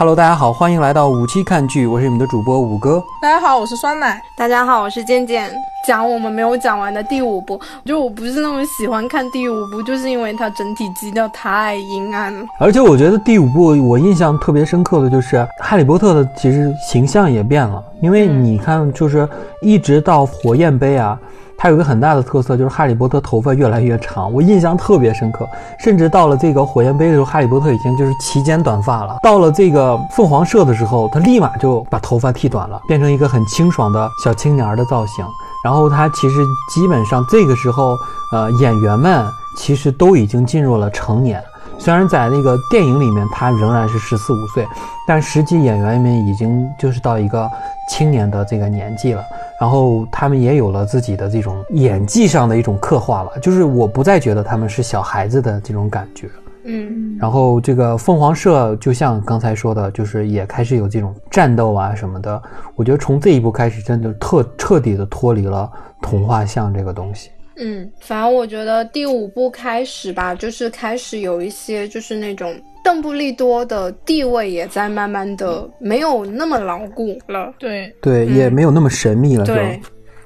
[0.00, 3.04] Hello，大家好，欢迎来到五期看剧，我是你们的主播五哥。
[3.20, 4.18] 大家好，我是酸奶。
[4.34, 5.52] 大家好，我是健健。
[5.86, 12.46] 讲我们没有讲完的第五部，就我不是那么喜欢看第五部，就是因为它整体基调太阴暗了。
[12.58, 19.28] 而且我觉得第五部我印象特别深刻的就是哈利波特的，其实形象也变了，因为你看，就是
[19.60, 21.20] 一直到火焰杯啊。
[21.62, 25.46] 它有个很大的特色，就是哈利波特头发越来越长，我印象特别深刻。
[25.78, 29.18] 甚至到了这个火焰杯的时候，哈利波特已经就是齐肩短发了。
[29.22, 35.22] 到了这个凤凰社的时候，他立马就把头发剃短了，变成一个很清爽的小青年的造型。
[35.62, 36.36] 然后他其实
[36.74, 37.94] 基本上这个时候，
[38.32, 39.22] 呃，演员们
[39.58, 41.44] 其实都已经进入了成年。
[41.80, 44.68] 虽然在那个电影里面他仍然是十四五岁，
[45.08, 47.50] 但实际演员们已经就是到一个
[47.88, 49.24] 青年的这个年纪了。
[49.58, 56.28] 然后他们也有了自己的这种演技上的一种刻画了，就是我不再觉得他们是小孩子的这种感觉。
[56.64, 62.42] 嗯，然后这个凤凰社就像刚才说的，就是也开始有这种战斗啊什么的。
[62.76, 65.70] 我觉得从这一步开始，真的特彻底的脱离了
[66.02, 67.30] 童话像这个东西。
[67.60, 72.52] 嗯，反正我觉得第五部开始吧，就是开始有一些就是那种。
[72.82, 79.78] 邓布利多的地位也在慢慢的没有那么牢固了，对对，也没有那么神秘了，对。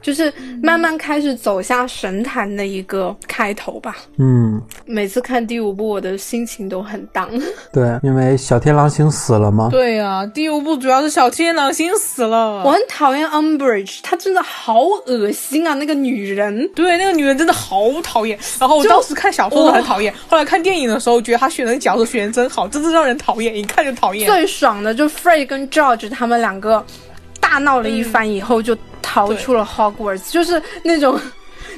[0.04, 0.30] 就是
[0.62, 3.96] 慢慢开始走下神坛的一个开头吧。
[4.18, 7.26] 嗯，每次看第五部，我的心情都很荡。
[7.72, 9.68] 对，因为小天狼星死了吗？
[9.70, 12.62] 对呀，第五部主要是小天狼星死了。
[12.62, 15.72] 我很讨厌 Umbridge，她真的好恶心啊！
[15.72, 18.38] 那个女人，对，那个女人真的好讨厌。
[18.58, 24.28] 然后我当时看小说很讨厌，后来看电影的时候，觉得她选的角色选的真好，真的让人讨厌，一看就讨厌。
[24.28, 26.84] 最爽的就 Frey 跟 George 他们两个
[27.40, 28.76] 大闹了一番以后就。
[29.04, 31.20] 逃出了 Hogwarts，就是那种，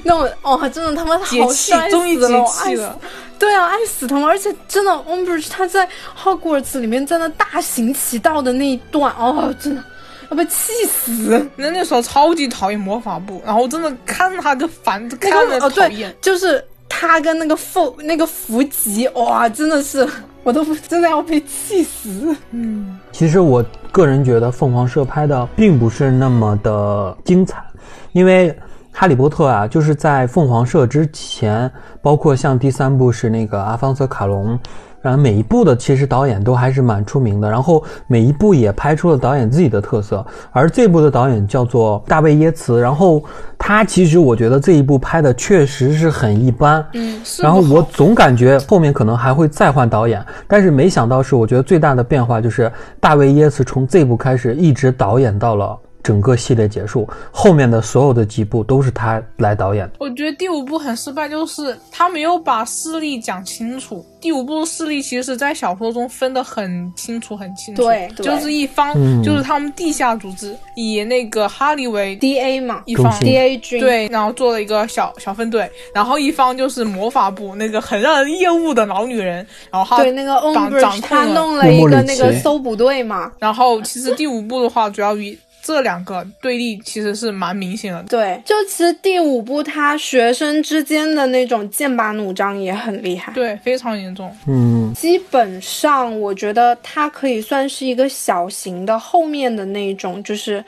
[0.05, 2.91] 那种哦，真的他们好帅死了，爱死，
[3.39, 4.25] 对啊，爱死他们！
[4.25, 9.83] 而且真的，Umbridge 他在 Hogwarts 里面在那大行其道的那一段，哦，真的
[10.31, 11.45] 要被气死！
[11.57, 16.15] 那那时候超级讨厌魔法部，然后真的看他就烦，看着讨厌。
[16.21, 20.09] 就是他跟那个福那个福吉，哇，真的是。
[20.43, 22.33] 我都真的要被气死。
[22.53, 27.65] 嗯，其实我个人觉得凤凰社拍的并不是那么的精彩，
[28.13, 28.55] 因为
[28.93, 31.73] 哈利波特啊，就是在凤凰社之前，
[32.03, 34.59] 包括像第三部是那个阿方索卡隆。
[35.07, 40.27] 然后每一部的其实导演都还是蛮出名的，然后每一部也拍出了导演自己的特色。
[40.51, 43.23] 而这部的导演叫做大卫耶茨，然后
[43.57, 55.79] 他其实我觉得这一部拍的确实是很一般，嗯，然后我总感觉后面可能还会再换导演，但是没想到是我觉得最大的变化就是大卫耶茨从这部开始一直导演到了。
[56.07, 59.95] 整个系列结束，后面的所有的几部都是他来导演的。
[59.99, 64.07] 我觉得第五部很失败，就是他没有把势力讲清楚。
[64.21, 67.83] 第五部势力其实，在小说中分得很清楚，很清楚。
[67.83, 83.33] 对，就是一方，就是他们地下组织，以那个哈利为 D A 嘛，一方 D A 军，对，然后做了一个小小分队，然后一方就是魔法部那个很让人厌恶的老女人，然后对那个 Umbridge，他弄了一个那个搜捕队嘛。
[83.41, 85.37] 然后其实第五部的话，主要以。
[85.67, 88.01] 这两个对立其实是蛮明显的。
[88.05, 93.33] 对，就其实第五部他学生之间的那种剑拔弩张也很厉害。
[93.33, 94.33] 对，非常严重。
[94.47, 100.65] 嗯，基本上我觉得它可以算是一个小型的后面的那种，就是。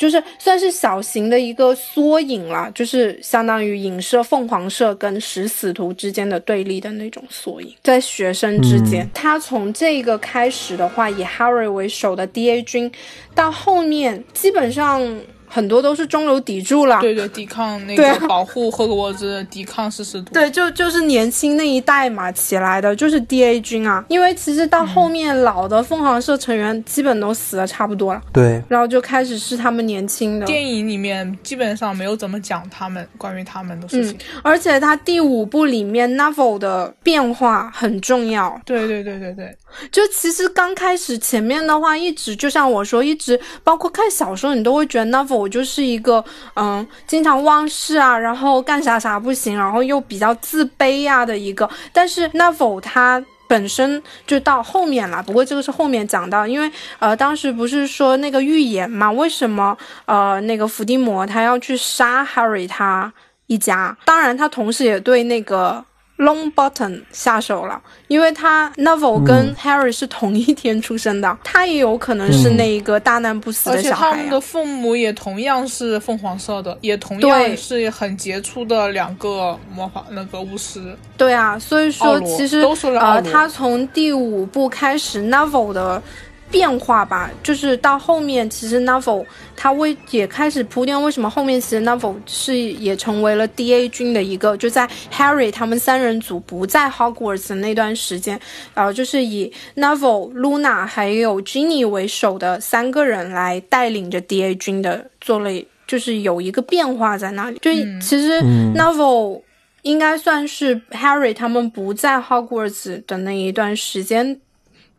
[0.00, 12.90] 就是算是小型的一个缩影了，就是相当于影射凤凰社跟食死徒之间的对立的那种缩影，在学生之间，他从这个开始的话，以 Harry 为首的 DA 军，
[13.34, 15.20] 到后面基本上。
[15.50, 20.32] 很多都是中流砥柱了，对对，抵抗那个保护霍格沃兹，抵抗四十度。
[20.32, 24.04] 对，就就是年轻那一代嘛起来的，就是 D A 军啊。
[24.08, 30.46] 因为其实到后面老的凤凰社成员基本都死的差不多了，对，然后就开始是他们年轻的。
[30.46, 38.60] 电影里面基本上没有怎么讲他们关于他们的事情，而且他第五部里面 Novel 的变化很重要。
[38.64, 39.56] 对对对对对。
[39.92, 51.68] 就其实刚开始前面的话，一直就像我说，一直包括看小说，你都会觉得 Novel 我就是一个嗯，经常忘事啊，然后干啥啥不行，然后又比较自卑呀的一个。
[51.92, 63.12] 但是纳芙他本身就到后面了，不过这个是后面讲到，因为呃当时不是说那个预言嘛，为什么呃那个伏地魔他要去杀 Harry 他
[63.46, 63.96] 一家？
[64.04, 65.84] 当然他同时也对那个。
[66.20, 74.08] Long Button 下手了，因为他 Novel 跟 Harry 是同一天出生的，他也有可能是那一个大难不死的小孩。
[74.08, 80.94] 而且他们的父母也同样是凤凰色的，也同样是很杰出的两个魔法那个巫师。
[81.16, 82.60] 对啊，所以说其实
[83.00, 86.02] 呃，他从第五部开始，Novel 的
[86.50, 89.24] 变化吧，就是到后面其实 Novel
[89.56, 98.40] 他为也开始铺垫，为什么后面其实 Novel 是也成为了 D A 军的一个，就在 Harry 他们三人组不在 Hogwarts 的那段时间，
[98.74, 105.50] 然后就是以 Novel、Luna 还有 Ginny 为首的三个人来带领着 D A 军的做了，
[105.86, 107.70] 就是有一个变化在那里，就
[108.00, 108.40] 其实
[108.74, 109.42] Novel。
[109.82, 114.38] 应该算是 Harry 他们不在 Hogwarts 的那一段时间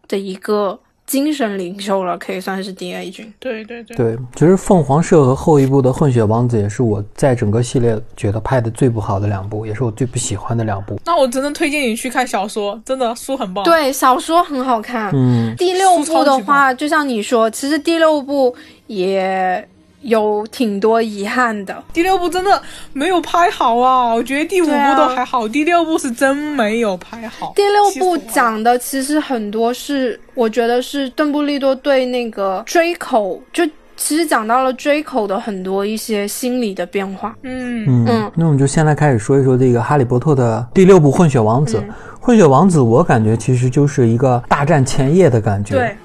[0.07, 0.79] 的一个
[1.11, 3.33] 精神领袖了，可以算是 D A 君。
[3.37, 10.97] 对对对，对，其实凤凰社和后一部的混血王子也是我在整个系列觉得拍的最不好的两部，也是我最不喜欢的两部。
[11.05, 13.65] 那我真的推荐你去看小说，真的书很棒。
[13.65, 15.11] 对，小说很好看。
[15.13, 18.55] 嗯，第六部的话，就像你说，其实第六部
[18.87, 19.67] 也
[20.01, 21.83] 有挺多遗憾的。
[21.93, 22.61] 第六部真的
[22.93, 27.53] 没有拍好啊，我觉得第五部都还好，第六部是真没有拍好。
[27.55, 33.63] 第六部讲的其实很多是，我觉得是邓布利多对那个追口，就
[33.95, 37.35] 其实讲到了追口的很多一些心理的变化。
[37.43, 41.77] 嗯，嗯，嗯那我们就先来开始说一说这个《哈利波特》的第六部《混血王子》。
[41.81, 41.89] 嗯
[42.23, 45.73] 混血王子，我感觉其实就是一个大战前夜的感觉。
[45.73, 45.97] 对，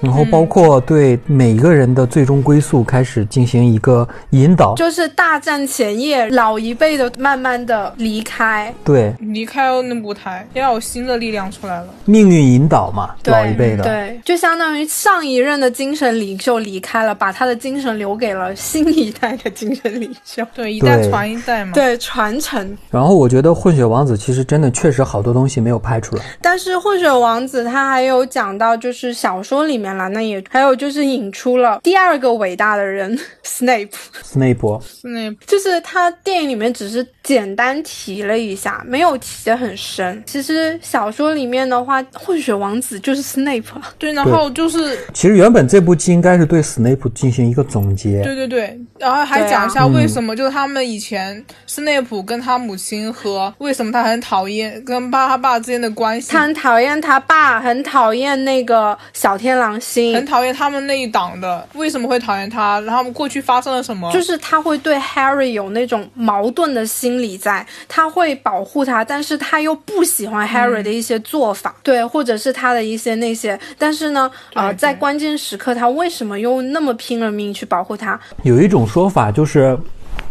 [0.00, 4.74] 然后包括对每个人的最终归宿开始进行一个引导。
[4.74, 8.72] 就是大战前夜，老一辈的慢慢的离开。
[8.84, 11.88] 对，离开那舞台，要有新的力量出来了。
[12.04, 13.84] 命运引导嘛，老一辈的。
[13.84, 20.44] 对，就相当于上一任的精神领袖离开了，把他的精神留给了新一代的精神领袖。
[20.54, 21.72] 对，一代传一代嘛。
[21.74, 22.76] 对，传承。
[22.90, 26.22] 然后我觉得混血王子其实真的确实好多东西没有拍出来。
[26.40, 34.80] 但是混血王子他还有讲到，就是小说里面啦，那也还有就是引出了第二个伟大的人 Snape，Snape。
[35.02, 40.22] Snape 就是他电影里面只是简单提了一下，没有提的很深。
[40.26, 43.92] 其实小说里面的话，混血王子就是 Snape 啊。
[43.98, 48.22] 对，然后就是其实原本这部剧应该是对 Snape 进行一个总结。
[48.22, 62.78] 对对对，然后还讲一下为什么，就是他们以前 Snape 跟他母亲和为什么他很讨厌跟爸他爸之间的关系，他很讨厌他爸，很讨厌那个小天狼星，很讨厌他们那一党的，为什么会讨厌他？
[62.80, 64.12] 然后他们过去发生了什么？
[64.12, 78.18] 就是他会对 Harry 有那种矛盾的心理在，他会保护他，但是他又不喜欢 Harry 的一些做法，对，或者是他的一些那些，但是呢，呃，在关键时刻，他为什么又那么拼了命去保护他？
[78.42, 79.78] 有一种说法就是，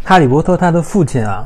[0.03, 1.43] 哈利波特他的父亲啊，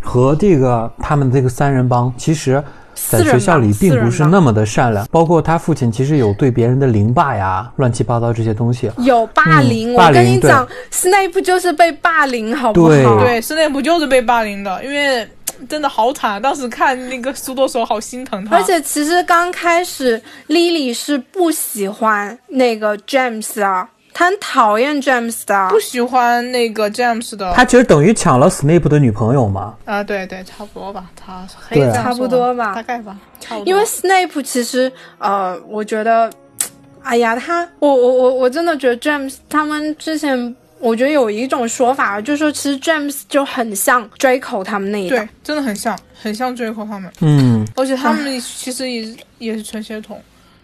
[0.00, 2.62] 和这个他们这个三人帮，其实
[3.08, 5.06] 在学校里并不是那么的善良。
[5.10, 8.90] 包括他父亲其实有对别人的凌霸呀、乱七八糟这些东西。
[8.98, 12.88] 有霸凌，嗯霸我跟你讲，Snape 就是被霸凌，好不好？
[12.88, 15.26] 对对，斯内普就是被霸凌的，因为
[15.68, 18.56] 真的好惨，当时看那个书的时候好心疼他。
[18.56, 25.68] 而且其实刚开始，Lily 是不喜欢那个 James 啊，她很讨厌 James 的。
[25.70, 29.74] 不喜欢那个 James 的，他其实等于抢了 Snape 的女朋友嘛。
[29.84, 32.74] 啊，对对，差不多吧，他可以对这样差不多吧。
[32.74, 33.68] 大概吧，差不多。
[33.68, 36.30] 因为 Snape 其实，呃，我觉得，
[37.02, 50.20] 哎呀，他，我我我我真的觉得 James 他们之前，我觉得有一种说法，就是说其实 James 就很像 Draco 他们那一代对，，真的很像，很像 Draco 他们，嗯，而且他们其实也是也是纯血统，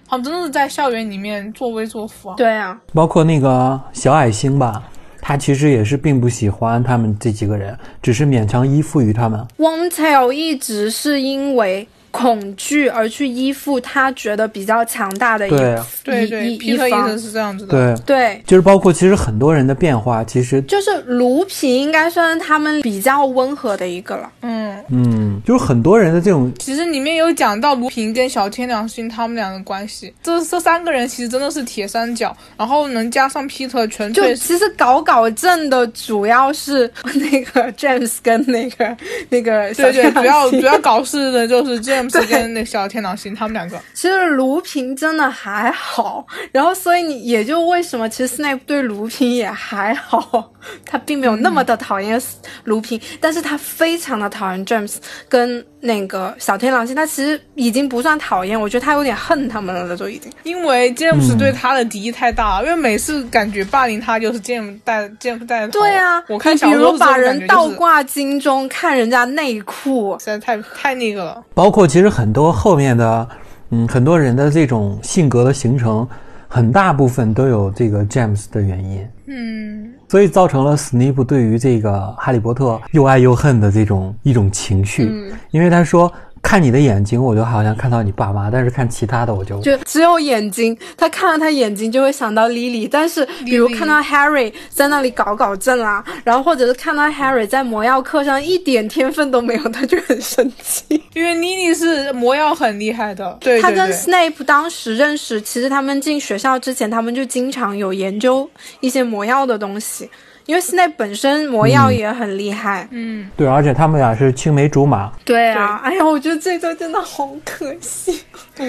[0.08, 2.34] 他们真的是在校园里面作威作福啊。
[2.36, 4.82] 对啊，包括那个小矮星吧，
[5.20, 9.44] 他其实也是并不喜欢他们这几个人，只是勉强依附于他们。
[9.58, 11.86] Wormtail 一直是因为
[12.16, 17.18] 恐惧而去依附他觉得比较强大的一对一对对，一皮特医生。
[17.18, 17.96] 是这样子的。
[17.96, 24.30] 对，对，就是包括其实很多人的变化，其实就是卢平应该算是他们比较温和的一个了。
[24.42, 38.96] 嗯，嗯，就是很多人的这种其实里面有讲到卢平跟小天良星他们俩的关系，这这三个人其实真的是铁三角，然后能加上皮特，纯就粹就其实搞搞震的主要是那个 James 跟那个
[39.30, 43.80] 那个小对对，主要主要搞事的就是 James 跟那小天狼星他们两个。
[43.94, 50.52] 其实卢平真的还好，然后所以你也就为什么其实 Snape 对卢平也还好，
[50.84, 52.20] 他并没有那么的讨厌
[52.64, 54.96] 卢平，但是他非常的讨厌 James
[55.28, 60.32] 跟那个小天狼星，他其实已经不算讨厌，我觉得他有点恨他们了都已经。
[60.42, 65.80] 因为 James 嗯对他的敌意太大了，因为每次感觉霸凌他就是 James 带 James 带的头。
[65.80, 71.44] 对啊，我看小比如把人倒挂金钟，看人家内裤，实在太太那个了。
[71.54, 73.26] 包括其实很多后面的，
[73.70, 76.06] 嗯，很多人的这种性格的形成，
[76.46, 85.06] 很大部分都有这个 James 的原因，嗯，所以造成了史内普对于这个哈利波特又爱又恨的这种一种情绪。
[85.06, 85.32] 嗯。
[85.52, 86.12] 因为他说
[86.46, 101.02] 看你的眼睛，我就好像看到你爸妈，但是看其他的我就就只有眼睛，他看到他眼睛就会想到 Lily，但是比如看到 Harry 在那里搞搞震啊，然后或者是看到 Harry 在魔药课上一点天分都没有，他就很生气。
[101.14, 108.48] 因为莉莉是魔药很厉害的，对他跟 Snape 当时认识，其实他们进学校之前，他们就经常有研究
[108.78, 110.08] 一些魔药的东西，
[110.46, 112.86] 因为 Snape 本身魔药也很厉害。
[112.90, 115.12] 嗯，对，而且他们俩是青梅竹马。
[115.24, 118.20] 对啊，哎呀，我觉得这段真的好可惜。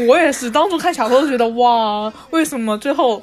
[0.07, 3.21] 我也是，当初看小说就觉得哇，为什么最后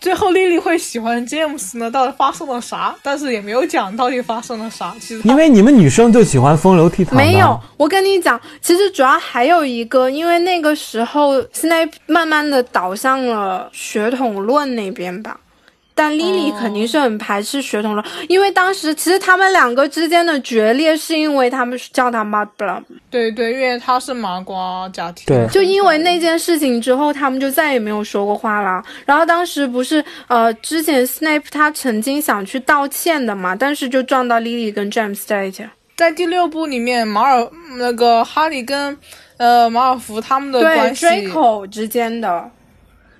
[0.00, 1.90] 最后莉莉会喜欢詹姆斯呢？
[1.90, 2.94] 到底发生了啥？
[3.02, 4.94] 但是也没有讲到底发生了啥。
[5.00, 15.40] 其实因为你们女生就喜欢风流倜傥，没有，我跟你讲，其实主要还有一个，因为那个时候 Snape 慢慢的倒向了血统论那边吧。
[15.94, 25.46] 但 Lily 哦肯定是很排斥血统了，因为当时其实他们两个之间的决裂是因为他们叫他 Mudblood，对对，因为他是麻瓜家庭，对。
[25.48, 28.82] 就因为那件事情之后，他们就再也没有说过话了。
[29.04, 35.64] 然后当时不是呃，之前 Snape 他曾经想去道歉的嘛，但是就撞到 Lily 跟 James 在一起。
[35.96, 37.48] 在第六部里面，马尔
[37.78, 38.98] 那个哈利跟
[39.36, 42.50] 呃马尔福他们的对关系，Draco 之间的，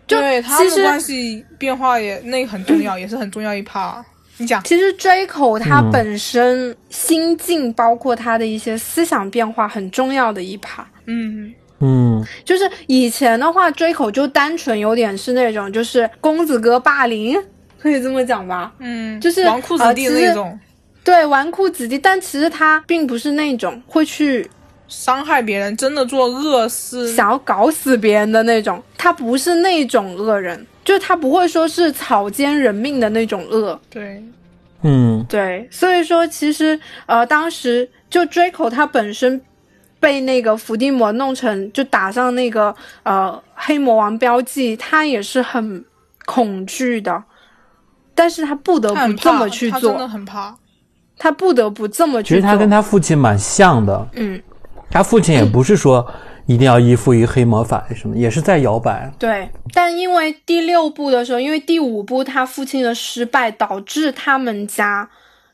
[0.07, 4.03] 就对他其实关系变化也那个很重要，也是很重要一 part。
[4.37, 10.85] 你讲，其实 Draco 他嗯本身心境，包括他的一些思想变化，很重要的一 part。
[11.07, 17.41] 嗯，嗯，就是以前的话，Draco 就单纯有点是那种，就是公子哥霸凌，
[17.79, 18.73] 可以这么讲吧？
[18.81, 20.59] 嗯，就是纨绔子弟那种，
[21.05, 24.51] 对，纨绔子弟，但其实他并不是那种会去
[24.89, 33.79] 伤害别人，真的做恶事，想要搞死别人的那种，他不是那种恶人，就他不会说是草菅人命的那种恶。
[33.91, 34.23] 对，
[34.83, 39.41] 嗯，对，所以说其实呃，当时就 Draco 他本身
[39.99, 45.85] 被那个伏地魔弄成就打上那个呃黑魔王标记，他也是很
[46.27, 47.25] 恐惧的，
[48.15, 49.81] 但是他不得不这么去做。
[49.81, 50.55] 他真的，很怕。
[51.17, 52.37] 他不得不这么去做。
[52.37, 54.43] 其实他跟他父亲蛮像的，嗯，
[54.95, 56.09] 他父亲也不是说
[56.47, 59.13] 一定要依附于黑魔法什么，也是在摇摆。
[59.19, 65.11] 对，但因为第六部的时候，因为第五部他父亲的失败，导致他们家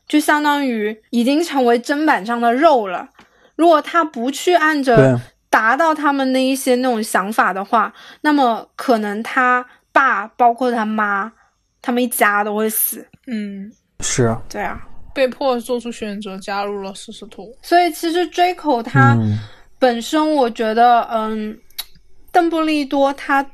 [0.06, 3.08] 就相当于已经成为砧板上的肉了。
[3.56, 5.18] 如果他不去按着
[5.48, 11.32] 达到他们那一些那种想法的话，那么可能他爸包括他妈，
[11.80, 13.06] 他们一家都会死。
[13.26, 14.78] 嗯，是，对啊，
[15.14, 17.54] 被迫做出选择，加入了食尸徒。
[17.62, 19.38] 所以其实 Draco 他嗯，
[19.78, 21.58] 本身，我觉得，嗯，
[22.30, 23.44] 邓布利多他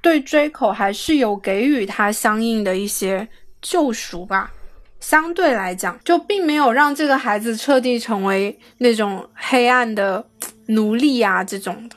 [0.00, 3.28] 对 Draco 还是有给予他相应的一些
[3.60, 4.52] 救赎吧。
[5.00, 10.24] 相对来讲，就并没有让这个孩子彻底成为那种黑暗的
[10.66, 11.96] 奴隶啊这种的。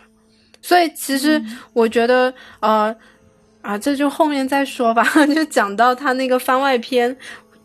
[0.59, 1.39] 所以其实
[1.73, 2.95] 我觉得，呃，
[3.61, 5.03] 啊，这就后面再说吧。
[5.35, 7.15] 就讲到他那个番外篇，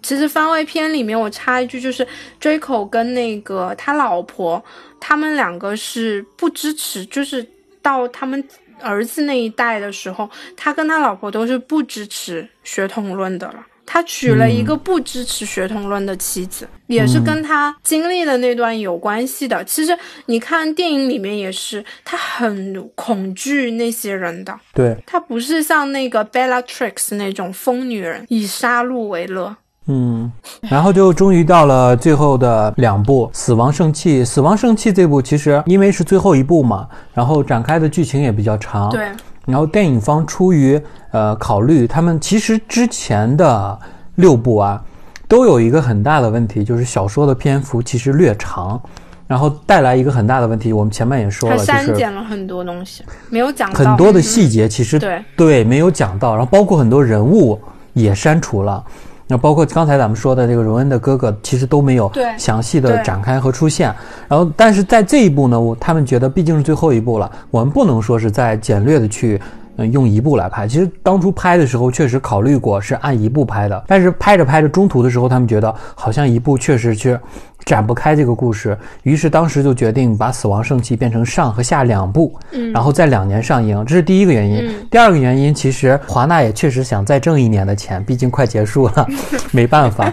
[0.02, 2.06] 其实番外篇里面我插一句，就是
[2.40, 4.62] Draco 跟那个他老婆，
[4.98, 7.46] 他们两个是不支持，就是
[7.82, 8.42] 到他们
[8.80, 13.66] 儿子那一代的时候，他跟他老婆都是不支持血统论的了。
[13.92, 19.64] 他娶了一个不支持血统论的妻子，也是跟他经历的那段有关系的。
[19.64, 29.56] 其实你看电影里面也是，他很恐惧那些人的，对，他不是像那个 Bellatrix 那种疯女人，以杀戮为乐。
[29.92, 30.30] 嗯，
[30.60, 34.20] 然后就终于到了最后的两部《死亡圣器》。
[34.24, 38.88] 《死亡圣器》这部其实因为是最后一部嘛，然后展开的剧情也比较长。
[38.90, 39.08] 对，
[39.46, 40.80] 然后电影方出于
[41.10, 43.76] 呃考虑，他们其实之前的
[44.14, 44.80] 六部啊，
[45.26, 48.80] 都有一个很大的问题，就是小说的篇幅其实略长，
[49.26, 50.72] 然后带来一个很大的问题。
[50.72, 57.60] 我们前面也说了，就删减了很多东西，没有讲到很多的嗯细节其实对对没有讲到，然后包括很多人物
[57.92, 58.84] 也删除了。
[59.30, 63.94] 那包括刚才咱们说的这个荣恩的哥哥，其实都没有详细的展开和出现。
[64.26, 69.40] 然后，但是在这一步呢，我他们觉得毕竟是最后一步了，我们不能说是在简略的去。
[69.76, 77.18] 嗯，用一部来拍，其实当初拍的时候确实考虑过是按一部拍的，但是拍着拍着中途的时候，他们觉得好像一部确实是
[77.64, 84.66] 展不开这个故事，于是当时就决定把《死亡圣器》变成上和下两部，嗯然后在两年上映，这是第一个原因。
[84.66, 89.06] 嗯第二个原因，其实华纳也确实想再挣一年的钱，毕竟快结束了，
[89.52, 90.12] 没办法。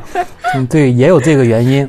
[0.53, 1.87] 嗯，对，也有这个原因。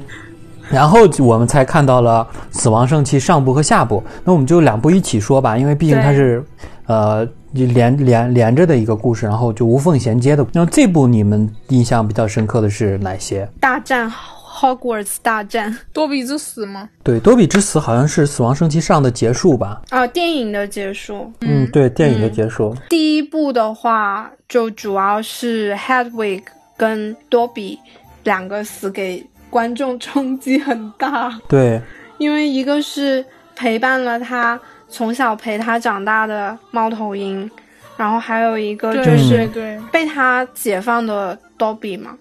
[0.71, 6.45] 然后我们才看到了《死亡圣器》上部和下部，那我们就两部一起说吧，因为毕竟它是，
[6.87, 10.47] 呃，连连连着的一个故事，然后就无缝衔接的。
[10.53, 13.49] 那这部你们印象比较深刻的是哪些？
[13.61, 16.89] 大战 Hogwarts 大战多比之死吗？
[17.05, 19.83] 对，多比之死好像是死亡圣器上的结束吧？
[19.91, 21.33] 啊，电影的结束。
[21.43, 22.75] 嗯，对，电影的结束。
[22.89, 26.43] 第一部的话，就主要是 Hedwig
[26.77, 27.79] 跟多比
[28.25, 31.39] 两个死给观众冲击很大。
[31.49, 31.81] 对，
[32.19, 33.25] 因为一个是
[33.55, 37.51] 陪伴了他从小陪他长大的猫头鹰，
[37.97, 42.17] 然后还有一个就是对被他解放的多比嘛。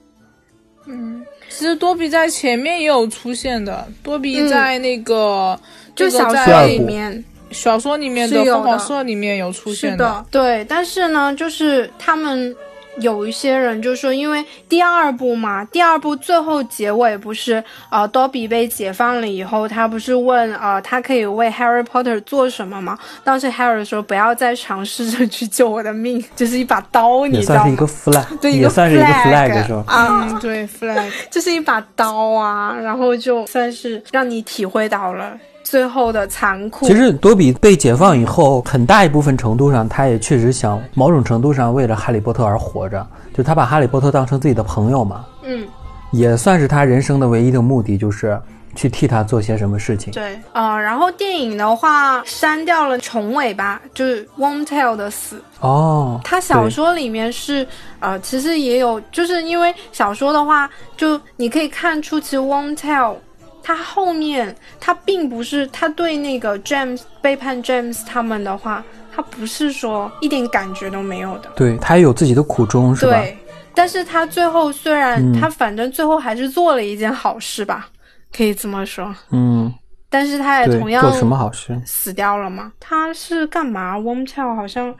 [0.85, 5.59] 嗯，其实多比在前面也有出现的，多比在那个、
[5.95, 10.25] 就小说里面，小说里面的凤凰社里面有出现的。
[10.31, 12.55] 对，但是呢，就是他们。
[12.99, 22.97] 有一些人就说，因为第二部嘛，第二部最后结尾不是呃，多比被解放了以后，他不是问呃，他可以为 Harry Potter 做什么吗？
[23.23, 27.69] 当时 Harry 说不要再尝试着去救我的命， 就是一把刀，你知道吗？
[27.69, 29.83] 也算是一个 flag，对，也算是一个 flag 是吧？
[29.87, 35.37] 啊，对，flag 就是一把刀啊，然后就算是让你体会到了。
[35.63, 36.87] 最后的残酷。
[36.87, 45.25] 其实多比被解放以后，很大一部分程度上，他也确实想某种程度上为了哈利波特而活着，就他把哈利波特当成自己的朋友嘛。
[45.43, 45.67] 嗯，
[46.11, 48.39] 也算是他人生的唯一的目的，就是
[48.75, 50.13] 去替他做些什么事情。
[50.13, 55.41] 对，呃，然后电影的话删掉了虫尾巴，就是 Wormtail 的死。
[55.59, 57.67] 哦，他小说里面是，
[57.99, 63.15] 呃，其实也有，就是因为小说的话，就你可以看出，其实 Wormtail。
[63.63, 68.81] 他后面，他并不是他对那个 James 背叛 James 他们的话，
[69.17, 71.49] 他不是说一点感觉都没有的。
[71.55, 73.13] 对他也有自己的苦衷，是吧？
[73.13, 73.35] 对，
[73.73, 77.87] 但是他最后虽然他反正最后还是做了一件好事吧，
[78.31, 79.11] 可以这么说。
[79.31, 79.73] 嗯，
[80.07, 81.75] 但是他也同样做什么好事？
[81.83, 82.71] 死掉了吗？
[82.79, 84.93] 他是干嘛？Wormtail 好像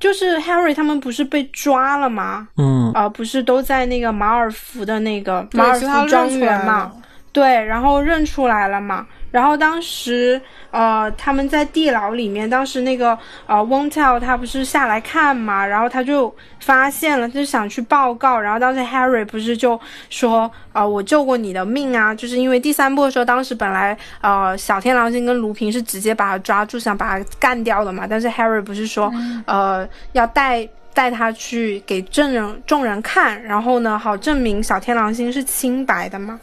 [0.00, 2.48] 就是 Harry 他们不是被抓了吗？
[2.56, 6.90] 嗯，啊，不是都在那个马尔福的那个马尔福庄园嘛？
[7.30, 9.06] 对，然后认出来了嘛？
[9.30, 13.16] 然后当时，呃，他们在地牢里面，当时那个
[13.46, 15.64] 呃翁 l 他不是下来看嘛？
[15.64, 18.38] 然后他就发现了，就想去报告。
[18.40, 22.14] 然后当时 Harry 不是就说，呃，我救过你的命啊！
[22.14, 28.06] 就是因为第三部的时候，当时本来呃小天狼星跟卢平是直接把他抓住，想把他干掉的嘛。
[28.08, 29.12] 但是 Harry 不是说，
[29.46, 36.40] 呃，要带带他去给证人众人看，然后呢，好证明小天狼星是清白的嘛。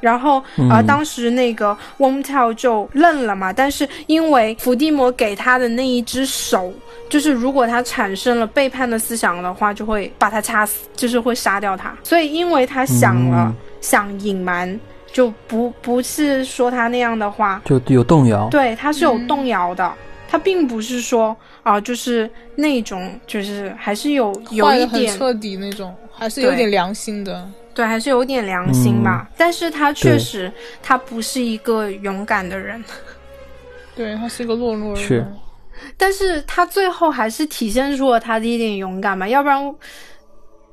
[0.00, 3.52] 然后，呃，当时那个 Wormtail 就愣了嘛。
[3.52, 6.72] 但是因为伏地魔给他的那一只手，
[7.08, 11.94] 就是如果他产生了背叛的思想的话，就会把他掐死，就是会杀掉他。
[12.02, 14.78] 所以，因为他想了，想隐瞒，
[15.12, 18.48] 就不不是说他那样的话，就有动摇。
[18.50, 19.92] 对，他是有动摇的。
[20.32, 27.50] 他并不是说啊，就是那种，就是还是有有一点彻底那种，还是有点良心的。
[27.80, 32.84] 对，还是有点良心吧，但是他确实，他不是一个勇敢的人，
[33.96, 35.34] 对他是一个懦弱的人，
[35.96, 39.74] 但是他最后还是体现出了他的一点勇敢嘛，要不然，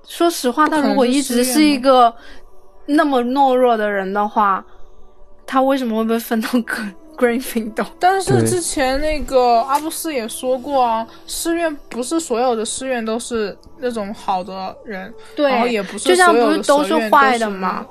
[0.05, 2.13] 说实话，他如果一直是一个
[2.87, 4.65] 那么懦弱的人的话，
[5.45, 6.83] 他为什么会被分到个
[7.17, 17.85] ？Greenfield，但是之前那个阿布斯也说过啊，师院不是所有的师院都是那种好的人，对，然后也不是就像不是都是坏的吗？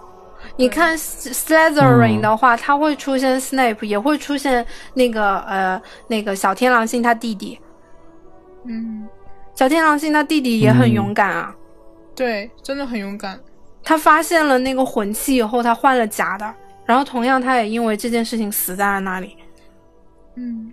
[0.57, 7.59] 你看 Slytherin 的话，他会出现 Snape，也会出现那个呃那个小天狼星他弟弟，
[8.65, 9.09] 嗯，
[9.55, 11.55] 小天狼星他弟弟也很勇敢啊，
[12.15, 13.39] 对，真的很勇敢。
[13.83, 16.55] 他发现了那个魂器以后，他换了假的。
[16.87, 19.37] 然后同样，他也因为这件事情死在了那里。
[20.37, 20.73] 嗯，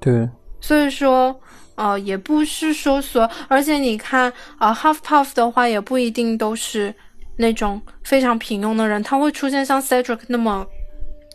[0.00, 0.28] 对。
[0.60, 1.40] 所以说，
[1.76, 6.92] 呃，也不是说所，而且你看，呃，Half Puff 的话，也不一定都是
[7.36, 10.66] 那种非常平庸的人，他会出现像 Cedric 那么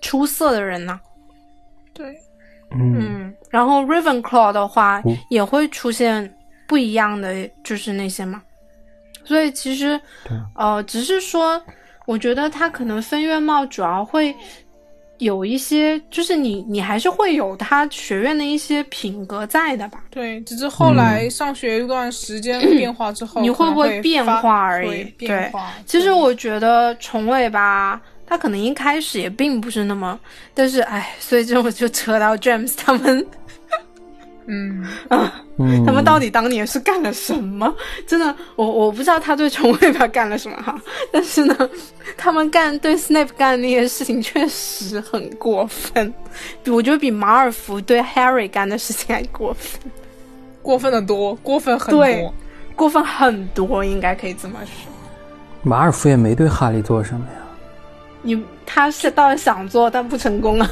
[0.02, 1.00] 出色的人呢。
[1.94, 2.14] 对，
[2.72, 3.34] 嗯。
[3.50, 6.36] 然后 Ravenclaw 的话，也会出现
[6.68, 8.42] 不一样的，就是那些嘛。
[9.24, 9.98] 所以其实，
[10.56, 11.64] 呃，只是说。
[12.06, 14.36] 我觉得他可能分院帽主要会
[15.20, 20.04] 有一些，就是你你还是会有他学院的一些品格在的吧？
[20.10, 25.04] 对，只是后来上学一段时间 变化之后，你会不会变化而已？
[25.18, 25.52] 对，
[25.86, 30.20] 其实我觉得重尾吧，他可能一开始也并不是那么，
[30.54, 33.26] 但是哎，所以就就扯到 James 他们。
[34.46, 35.42] 嗯啊，
[35.86, 37.74] 他们到底当年是干了什么？
[38.06, 40.80] 真的，我我不知道他对重尾巴干了什么哈。
[41.12, 41.70] 但是呢，
[42.18, 46.14] 他们干对 Snape 干的那些事情确实很过分，
[46.68, 49.80] 我觉得比马尔福对 Harry 干的事情还过分，
[50.62, 52.34] 过分的多，过分很多，
[52.76, 54.92] 过分很多，应该可以这么说。
[55.62, 57.40] 马尔福也没对哈利做什么呀。
[58.22, 60.70] 你他是倒是想做，但不成功啊。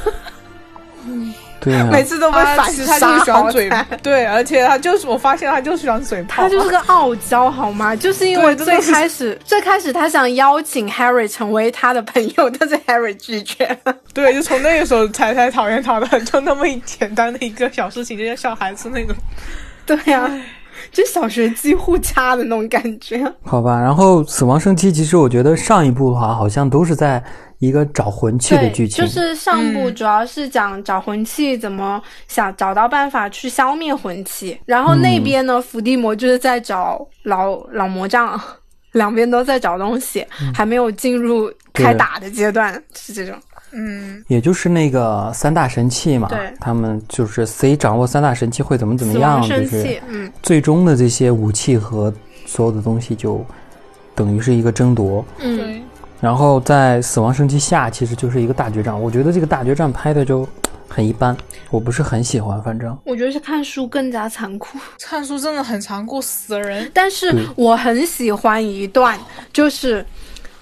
[1.62, 3.70] 对啊，每次都被反他其实他就是喜杀，欢嘴
[4.02, 7.94] 对，而且他就是我发现他就是喜欢嘴炮，他就是个傲娇，好吗？
[7.94, 13.94] 就是因为最开始，最开始他想邀请 Harry 成为他的朋友，但是 Harry 拒绝了。
[14.12, 19.14] 对，就从那个时候才才讨厌他的，就那么一简单的一个小事情，就像小孩子那种。
[19.84, 20.30] 对呀、
[20.92, 23.20] 就小学鸡互掐的那种感觉。
[23.42, 23.80] 好吧。
[23.80, 27.22] 然后死亡圣器，其实我觉得上一部的话，好像都是在
[27.58, 38.40] 一个找魂器的，剧情，就是上部嗯主要是讲找魂器怎么想找到办法去消灭魂器，然后那边呢，伏地魔就是在找老老魔杖，
[38.92, 43.34] 两边都在找东西，还没有进入开打的阶段，是这种。
[43.72, 52.12] 嗯，也就是那个三大神器嘛对，他们就是谁掌握三大神器会怎么怎么样，就是圣器，嗯，最终的这些武器和
[52.46, 53.44] 所有的东西就
[54.14, 55.24] 等于是一个争夺。
[55.38, 55.82] 嗯，对，
[56.20, 59.00] 然后在死亡圣器下，其实就是一个大决战。
[59.00, 60.46] 我觉得这个大决战拍的就
[60.88, 61.34] 很一般，
[61.70, 66.88] 我不是很喜欢，反正我觉得是看书更加残酷，看书真的很残酷，死人。
[66.92, 69.18] 但是我很喜欢一段，
[69.50, 70.04] 就是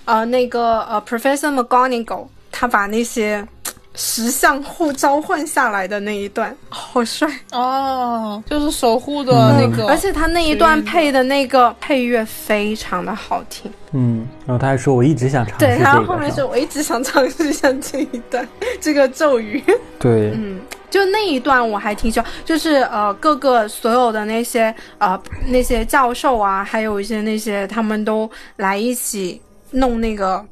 [0.05, 3.47] 呃那个呃 Professor McGonagall 他把那些
[3.95, 7.29] 石像互召唤下来的那一段，好帅。
[7.53, 13.71] 哦，就是守护的嗯那个，而且他那一段配的那个配乐非常的好听。
[13.93, 14.27] 嗯。
[14.47, 16.33] 然后他还说，我一直想尝试对，这然后后面。
[16.33, 18.47] 说我一直想尝试一下这一段
[18.81, 19.63] 这个咒语。
[19.99, 30.45] 对，嗯，就那一段我还挺喜欢，就是呃各个所有的那些呃那些教授啊，还有一些那些他们都来一起弄那个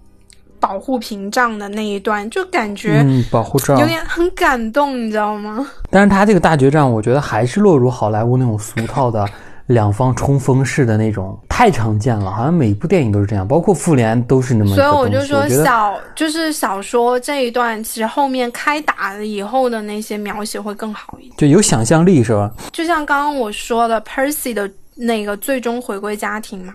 [0.61, 3.87] 保护屏障的那一段，就感觉嗯，保护罩有。
[3.87, 5.66] 点很感动，你知道吗？
[5.90, 9.29] 但是他这个大决战，我觉得还是落入好莱坞那种俗套的
[9.66, 14.88] 两方冲锋式的那种，太常见了，好像每一部电影都是这样，包括复联都是那么所以。
[14.88, 21.35] 我就说小就是小说这一段，其实后面开打了以后的那些描写会更好一点。
[21.37, 22.51] 就有想象力是吧？
[22.73, 26.75] 就像刚刚我说的，Percy 的那个最终回归家庭嘛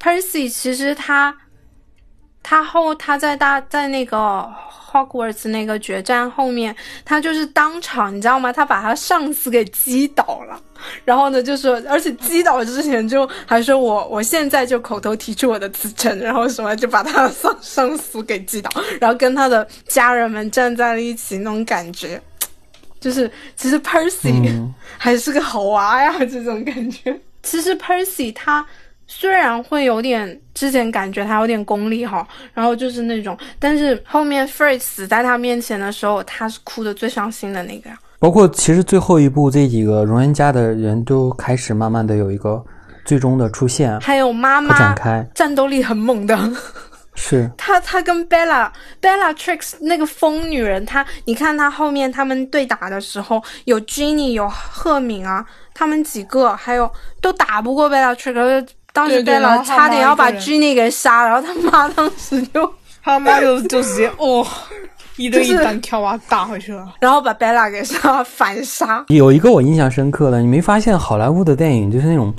[0.00, 1.34] ，Percy 其实他
[2.42, 4.50] 他后他在大在那个
[4.90, 6.74] Hogwarts 那个决战后面，
[7.04, 8.52] 他就是当场你知道吗？
[8.52, 10.60] 他把他上司给击倒了，
[11.04, 22.20] 然后呢就说，而且击倒之前就还说我我现在就口头提出我的辞呈，然后什么就把他的上上司给击倒，然后跟他的家人们站在了一起那种感觉。
[23.00, 27.18] 就是其实 Percy、嗯还是个好娃呀，这种感觉。
[27.42, 28.64] 其实 Percy 他
[29.14, 37.90] 虽然会有点，之前感觉他有点功利哈，然后就是那种，但是后面 Fred 死在他面前的时候，他是哭的最伤心的那个。
[37.90, 37.98] 呀。
[38.18, 42.64] 包括其实最后一部这几个荣恩家的人都开始慢慢的有一个
[43.04, 46.38] 最终的出现还有妈妈展开，战斗力很猛的，
[47.14, 47.50] 是。
[47.58, 48.70] 他，他跟 Bella
[49.00, 55.44] Bella Tricks 那个疯女人，她你看她后面他们对打的时候，有 Ginny 有赫敏啊，
[55.74, 64.46] 他们几个还有都打不过 Bellatrix，然后当时对对然 Bella 后他差点要把妈一个人 Ginny 给杀，然后他妈当时就 他妈就就直接哦，
[65.16, 66.86] 一对一就是单挑啊打回去了。
[67.00, 69.04] 然后把 Bella 给杀 反杀。
[69.08, 72.32] 有一个我印象深刻的，你没发现好莱坞的电影就是那种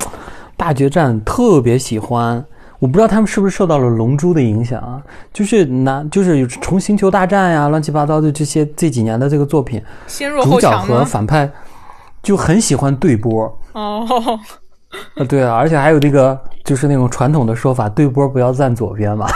[0.56, 2.44] 大决战特别喜欢。
[2.80, 5.00] 我不知道他们是不是受到了《龙珠》的影响啊，
[5.32, 11.02] 就是拿就是从《星球大战》呀，乱七八糟的这些这几年的这个作品，先弱主角和？
[11.04, 11.50] 反派
[12.22, 13.58] 就很喜欢对波。
[13.72, 14.06] 哦，
[15.16, 19.26] 呃， 对啊，而且还有那个就是那种传统的说法，对波不要站左边嘛，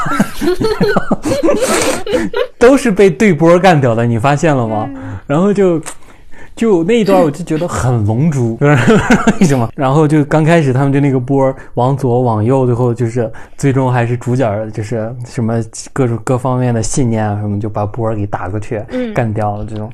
[2.58, 4.88] 都是被对波干掉的，你发现了吗？
[5.26, 5.80] 然后就
[6.56, 9.68] 就那一段我就觉得很龙珠，为什么？
[9.76, 19.90] 然后就刚开始他们就那个波往左往右，最后就是最终还是主角就是什么各种各方面的信念啊什么，就把波给打过去，嗯干掉了这种。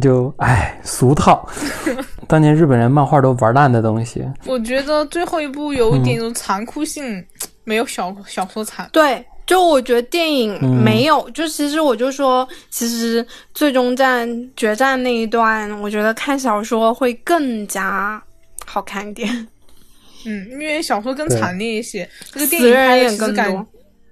[0.00, 1.48] 就唉，俗套，
[2.28, 7.24] 当年日本人漫画都玩烂的东西，我觉得最后一部有一点种残酷性，
[7.64, 8.88] 没有小小说惨。
[8.92, 18.22] 对，就我觉得电影嗯没有，就其实我就说，其实最终战决战那一段，我觉得看小说会更加
[18.64, 19.28] 好看一点，
[20.26, 23.66] 嗯，因为小说更惨烈一些，这个电影拍的更其实感多。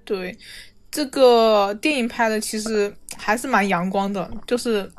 [0.05, 0.37] 对，
[0.91, 4.89] 这个电影拍的其实还是蛮阳光的，就是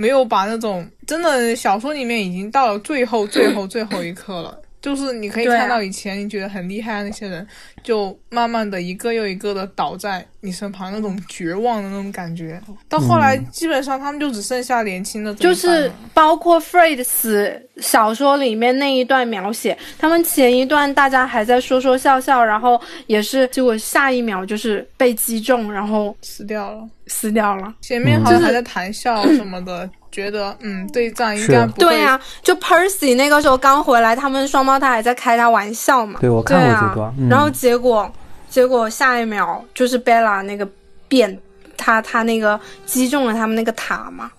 [0.00, 7.46] 没有把那种真的小说里面已经到了最后最后最后一刻了，就是你可以看到以前你觉得很厉害的那些人，
[7.82, 12.60] 就慢慢的一个又一个的倒在你身旁，那种绝望的那种感觉。
[12.88, 26.88] 到后来，基本上他们就只剩下年轻的就是包括 Fred 死小说里面那一段描写，他们前一段大家还在说说笑笑，然后也是，结果下一秒就是被击中，然后死掉了。
[27.06, 27.74] 死掉了。
[27.80, 31.78] 前面好像还在谈笑什么的，觉得嗯，对战应该不会。
[31.78, 36.18] 对啊，就 Percy 那个时候刚回来，他们双胞胎还在开他玩笑嘛。
[36.20, 38.10] 对我看过这段嗯然后结果
[38.48, 40.68] 结果下一秒就是 Bella 那个
[41.08, 41.38] 变，
[41.76, 44.30] 他他那个击中了他们那个塔嘛，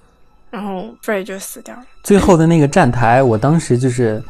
[0.50, 1.84] 然后 Fred 就死掉了。
[2.04, 4.22] 最后的那个站台，我当时就是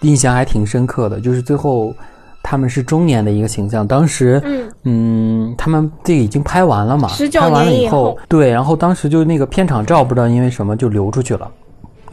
[0.00, 1.94] 印象还挺深刻的，就是最后
[2.42, 3.86] 他们是中年的一个形象。
[3.86, 11.48] 当时，嗯嗯，他们这个已经拍完了嘛，拍完了以后对，然后当时就那个片场照，不知道因为什么就流出去了。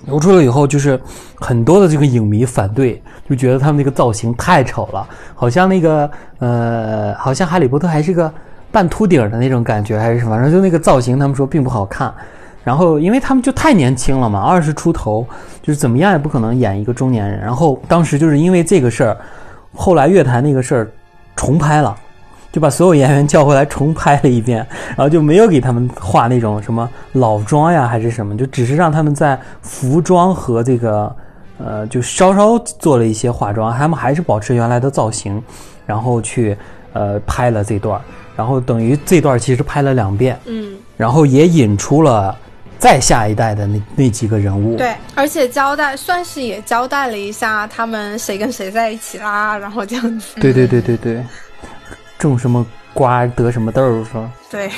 [0.06, 1.00] 流出了以后，就是
[1.36, 8.32] 很多的这个影迷反对，就觉得他们那个造型太丑了，好像那个呃，好像哈利波特还是个
[8.72, 12.12] 半秃顶的那种感觉，还是什么，反正就那个造型，他们说并不好看。
[12.64, 15.28] 然后，因为他们就太年轻了嘛，二十出头，
[15.62, 17.40] 就是怎么样也不可能演一个中年人。
[17.40, 19.18] 然后当时就是因为这个事儿，
[19.74, 20.92] 后来乐坛那个事儿
[21.36, 21.96] 重拍了，
[22.52, 31.16] 就把所有演员叫回来重拍了一遍， 然后就没有给他们画那种什么老妆呀还是什么，就只是让他们在服装和这个
[31.60, 35.42] 呃就稍稍做了一些化妆，他们还是保持原来的造型，
[35.86, 36.58] 然后去
[36.94, 38.02] 呃拍了这段儿，
[38.36, 42.36] 然后等于这段儿其实拍了两遍，嗯，然后也引出了
[42.80, 44.78] 再下一代的那那几个人物。
[44.78, 50.40] 对，而且交代算是也交代了一下他们谁跟谁在一起啦， 然后这样子。
[50.40, 51.24] 对对对对对，
[52.18, 54.32] 种什么瓜得什么豆儿是吧？
[54.50, 54.72] 对，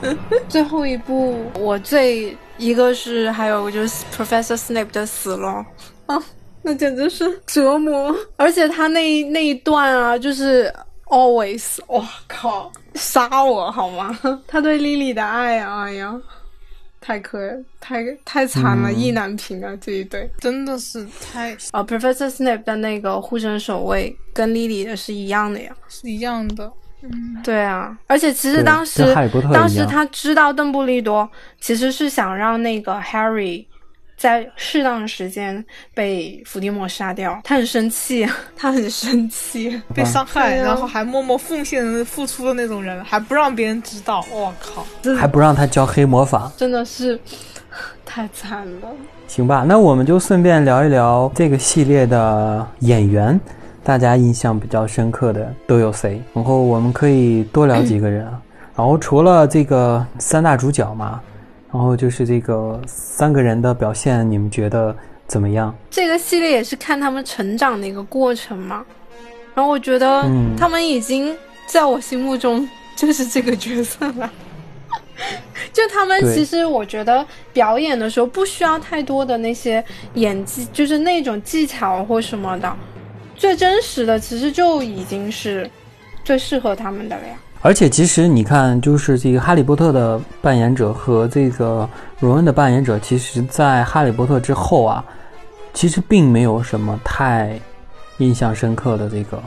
[0.48, 5.64] 最后一部我最一个是还有就是 Professor Snape 的死了
[6.06, 6.20] 啊，
[6.62, 10.72] 那简直是折磨，而且他那一那一段啊，就是
[11.06, 14.18] always，哇靠，杀我好吗？
[14.48, 16.14] 他对 Lily 的爱啊，哎呀。
[17.00, 17.38] 太可
[17.80, 19.74] 太太惨了，嗯意难平啊！
[19.80, 25.74] 这一对真的是太啊、p r o f e s s o r Snape 的那个护身守卫跟 Lily 的是一样的呀。
[25.88, 26.70] 是一样的。
[27.02, 29.02] 嗯对啊，而且其实当时
[29.50, 31.26] 当时他知道邓布利多
[31.58, 33.64] 其实是想让那个 Harry
[34.20, 39.80] 在适当的时间被伏地魔杀掉，他很生气，他很生气。
[39.94, 44.84] 被伤害，啊然后还默默奉献付出的那种人，还不让别人知道，我靠！
[45.16, 46.52] 还不让他教黑魔法。
[46.54, 47.18] 真的是
[48.04, 48.88] 太惨了。
[49.26, 53.40] 行吧，那我们就顺便聊一聊这个系列的演员，
[53.82, 56.20] 大家印象比较深刻的都有谁？
[56.34, 58.38] 然后我们可以多聊几个人啊。
[58.76, 61.22] 然后除了这个三大主角嘛，
[61.72, 64.94] 然后就是这个三个人的表现，你们觉得
[65.26, 65.74] 怎么样？
[65.90, 68.84] 这个系列也是看他们成长的一个过程嘛。
[69.54, 74.30] 然后我觉得嗯他们已经在我心目中就是这个角色了。
[75.72, 82.74] 就他们其实，我觉得表演的时候不需要太多的那些演技，就是那种技巧或什么的，
[83.36, 85.70] 最真实的其实就已经是
[86.24, 87.34] 最适合他们的了呀。
[87.62, 95.04] 而且其实你看，就是这个哈利波特的扮演者和这个荣恩的扮演者，其实在哈利波特之后啊，
[95.74, 97.60] 其实并没有什么太
[98.16, 99.42] 印象深刻的这个。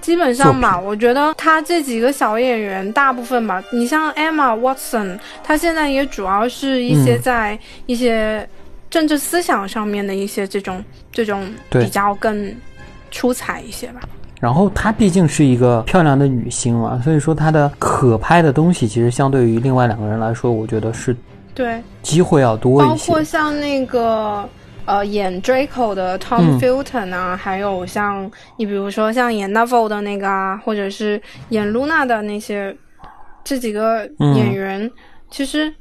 [0.00, 8.48] 基本上吧，我觉得他这几个小演员大部分吧，你像 Emma Watson，她现在也主要是一些嗯在一些
[8.88, 10.82] 政治思想上面的一些这种
[11.12, 12.54] 这种对比较更
[13.10, 14.00] 出彩一些吧。
[14.40, 21.14] 然后她毕竟是一个漂亮的女星嘛，所以说她的可拍的东西，其实相对于另外两个人来说，我觉得是
[21.54, 23.22] 对，机会要多包一些括。
[23.22, 24.48] 像那个
[24.86, 32.74] 呃演 Draco 的 Tom 嗯 Felton 啊，还有像你比如说像演 Neville 的那个啊，或者是演 Luna 的那些
[33.44, 34.90] 这几个嗯演员，
[35.30, 35.72] 其实。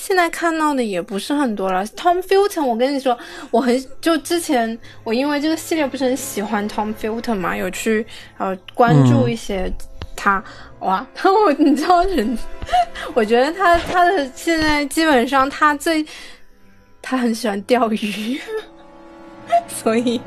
[0.00, 1.84] 现在看到的也不是很多了。
[1.88, 3.18] Tom Felton，我跟你说，
[3.50, 8.06] 我很就之前我因为这个系列不是很喜欢 Tom Felton 嘛，有去
[8.38, 9.70] 呃关注一些
[10.14, 10.42] 他，
[10.78, 12.38] 哇，他 我你知道人，
[13.12, 16.06] 我觉得他他的现在基本上他最
[17.02, 18.40] 他很喜欢钓鱼，
[19.66, 20.20] 所以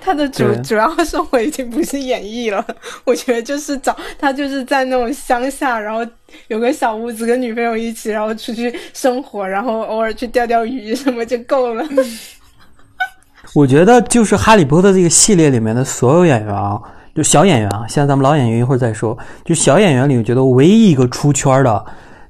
[0.00, 2.64] 他的主主要生活已经不是演艺了，
[3.04, 6.04] 我觉得就是找他就是在那种乡下，然后
[6.48, 11.84] 有个小屋子跟女朋友一起，然后出去生活，然后偶尔去钓钓鱼什么就够了。
[13.54, 16.80] 我觉得就是《哈利波特》这个系列里面的所有演员啊，
[17.14, 21.84] 就小演员啊，现在咱们老演员一会儿再说，就小演员里，我觉得唯一一个出圈的，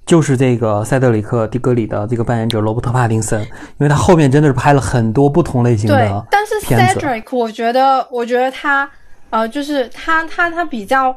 [0.07, 8.89] 就是这个塞德里克·迪格里的这个扮演者罗伯特·帕丁森，因为他后面真的是拍了很多不同类型的对的，但是 Cedric，我觉得，我觉得他，
[9.31, 11.17] 呃，就是他他他比较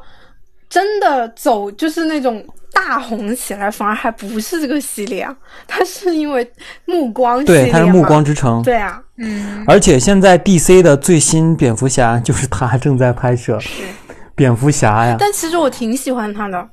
[0.70, 5.36] 真的走，就是那种大红起来，反而还不是这个系列啊，
[5.68, 6.50] 他是因为
[6.86, 7.94] 暮光系列对，他是《嘛。
[7.94, 13.60] 暮光之城》，对啊，嗯，而且现在 DC 的最新蝙蝠侠就是他正在拍摄
[14.36, 16.70] 蝙蝠侠呀，但其实我挺喜欢他的，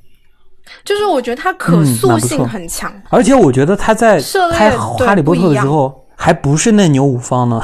[0.84, 4.20] 就是我觉得他可嗯塑性很强，而且我觉得他在
[4.52, 7.60] 拍哈利波特的时候还不是那牛五方呢，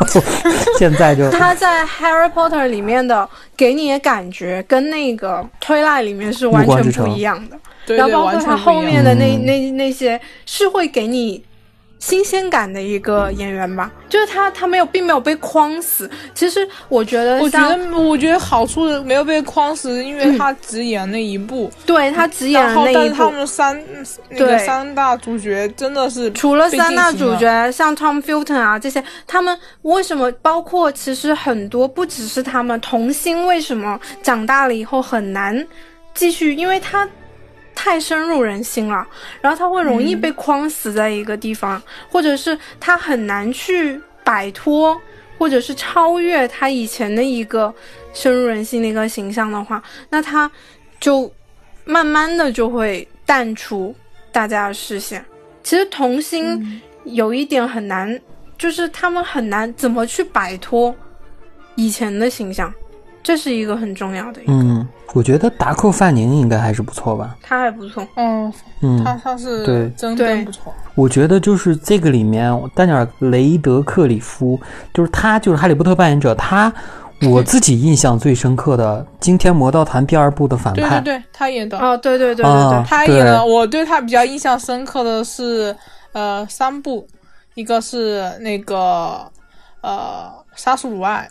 [0.78, 7.56] 现在就 他在 Harry Potter 里面的给你的感觉跟那个推拉里面是完全不一样的。
[7.86, 11.42] 然后包括他后面的那、嗯那那些是会给你
[12.00, 16.10] 新鲜感的一个演员吧，就是他他没有并没有被框死。
[16.34, 23.16] 其实我觉得我觉得，我觉得好处是没有被框死，因为他只演那一部，对他只演然后了那一部。
[23.16, 23.84] 但是他们三
[24.30, 24.58] 那个对。
[24.66, 26.68] 三大主角真的是除了。
[26.70, 35.66] 三大主角像 Tom Felton 啊这些，他们为什么包括其实很多不只是他们童星为什么长大了以后很难
[36.14, 37.06] 继续，因为他
[37.82, 39.06] 太深入人心了，
[39.40, 45.00] 然后他会容易被框死在一个地方，或者是他很难去摆脱，
[45.38, 47.74] 或者是超越他以前的一个
[48.12, 50.48] 深入人心的一个形象的话，那他
[51.00, 51.32] 就
[51.86, 53.96] 慢慢的就会淡出
[54.30, 55.24] 大家的视线。
[55.62, 58.20] 其实童星有一点很难，
[58.58, 60.94] 就是他们很难怎么去摆脱
[61.76, 62.70] 以前的形象，
[63.22, 64.52] 这是一个很重要的一个。
[64.52, 69.90] 嗯，我觉得达克范宁应该还是不错吧，他还不错，嗯，嗯，他他是对。
[69.96, 74.58] 真真不错，我觉得就是这个里面，丹尼尔·雷德克里夫，
[74.94, 76.72] 就是他，就是哈利波特扮演者，他
[77.28, 85.76] 我自己印象最深刻的《惊天魔盗团》第二部的反派，对对对，他演的，哦，对对对对对，啊他演的，我对他比较印象深刻的是，
[86.12, 87.06] 呃，三部，
[87.54, 89.20] 一个是那个
[89.82, 91.28] 呃杀速鲁爱，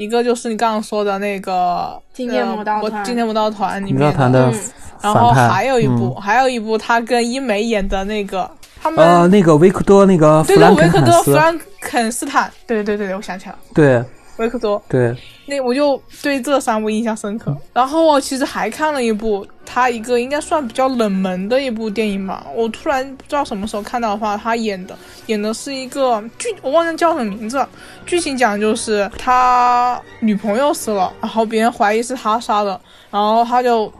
[0.00, 4.60] 一个就是你刚刚说的那个惊天魔盗团呃我惊天魔盗团里面团的嗯。
[5.02, 8.50] 然后，还有一部，嗯还有一部他跟伊美演的那个，
[8.82, 14.02] 他们、呃，那个维克多，那个对对弗兰肯维克多·弗，兰肯斯坦，对对对对，我想起来了，对。
[14.38, 15.14] 维克多，对，
[15.50, 17.54] 那我就对这三部印象深刻。
[17.74, 22.46] 然后我其实还看了一部，他一个应该算比较冷门的一部电影吧。
[22.54, 27.68] 我突然不知道什么时候看到的话，他演的演的是一个剧，我忘记叫什么名字了。
[28.06, 33.92] 剧情讲就是他女朋友死了，然后别人怀疑是他杀的，然后他就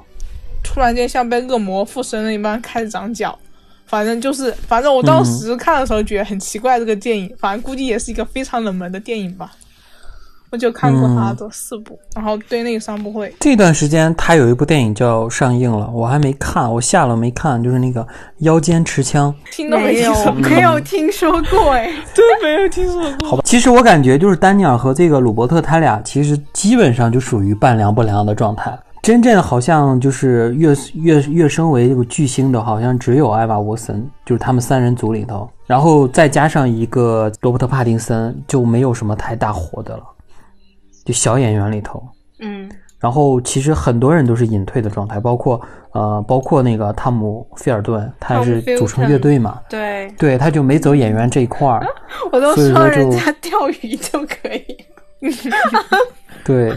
[0.62, 3.38] 突然间像被恶魔附身了一般开始长脚。
[3.86, 9.50] 反正就是，反正我当时看的时候觉得很奇怪，这个电影，反正估计也是一个非常冷门的电影吧。
[10.50, 18.02] 我就看过他的四部，然后对那个三部会，这段时间他有一部电影叫上映了，我还没看，我下了没看，就是那个
[18.38, 19.32] 《腰间持枪》。
[19.54, 23.28] 听都没有听说过，没有听说过哎， 对，没有听说过。
[23.28, 28.76] 好吧，其实我感觉就是丹尼尔和这个鲁伯特他俩其实基本上就属于半凉不凉的状态。
[29.02, 40.02] 真正好像就是跃跃跃升为这个巨星的，好像只有艾娃沃森，就是他们三人组里头，然后再加上一个罗伯特帕丁森，就没有什么太大火的了，
[41.04, 42.02] 就小演员里头。
[42.40, 45.60] 嗯，然后其实很多人都是隐退的状态，包括
[45.92, 51.86] 呃，包括那个汤姆菲尔顿，他也是组成乐队嘛，对对，他就没走演员这一块儿。
[52.32, 54.84] 我都所以说就说人家钓鱼就可以。
[56.44, 56.72] 对，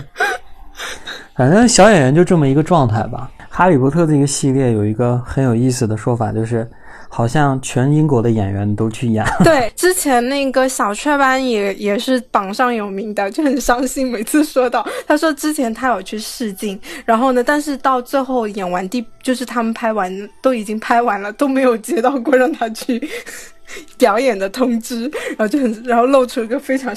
[1.36, 3.32] 反正小演员就这么一个状态吧。
[3.50, 6.70] 哈利波特这个系列有一个很有意思的说法，就是
[7.16, 9.24] 好像全英国的演员都去演。
[9.46, 14.12] 对，之前那个小雀斑也也是榜上有名的，就很伤心。
[14.12, 23.08] 每次说到，他说之前他有去试镜，然后呢，但是到最后演完第，就是他们拍完都已经拍完了，都没有接到过让他去
[23.96, 25.04] 表演的通知，
[25.38, 26.92] 然后就很，然后露出一个非常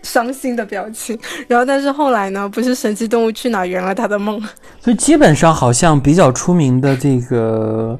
[0.00, 1.18] 伤心的表情。
[1.46, 4.40] 然后但是后来呢，不是神奇动物去哪儿圆了他的梦，
[4.80, 7.98] 所以基本上好像比较出名的这个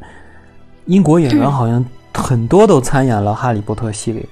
[0.88, 4.24] 英国演员，好像很多都参演了《哈利波特》系列，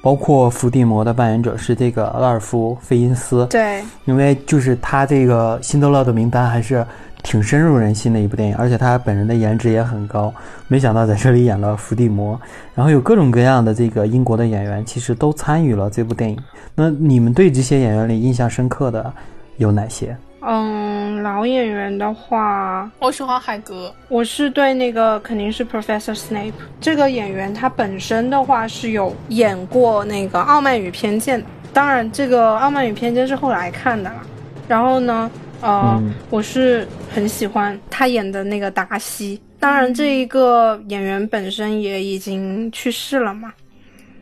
[0.00, 3.44] 包括伏地魔的扮演者是这个拉尔夫·费因斯。
[3.50, 6.86] 对，因为就是他这个辛德勒的名单还是
[7.24, 10.32] 挺深入人心的一部电影，而且他本人的颜值也很高。
[10.68, 12.40] 没想到在这里演了伏地魔，
[12.76, 16.38] 然后有各种各样的这个英国的演员，其实都参与了这部电影。
[16.76, 19.12] 那你们对这些演员里印象深刻的
[19.56, 20.16] 有哪些？
[20.46, 34.22] 嗯，老演员的话，我喜欢海格，我是对那个肯定是 Professor Snape 这个演员，他本身的话是有演过那个《傲慢与偏见》的，当然这个《傲慢与偏见》是后来看的啦。
[34.68, 35.30] 然后呢，
[35.62, 39.40] 呃，嗯我是很喜欢他演的那个达西。
[39.58, 43.50] 当然，这一个演员本身也已经去世了嘛。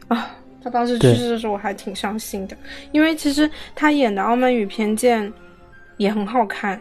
[0.07, 0.31] 啊，
[0.63, 2.57] 他当时去世的时候我还挺伤心的，
[2.93, 5.27] 因为其实他演的《傲慢与偏见》
[6.03, 6.81] 也很好看。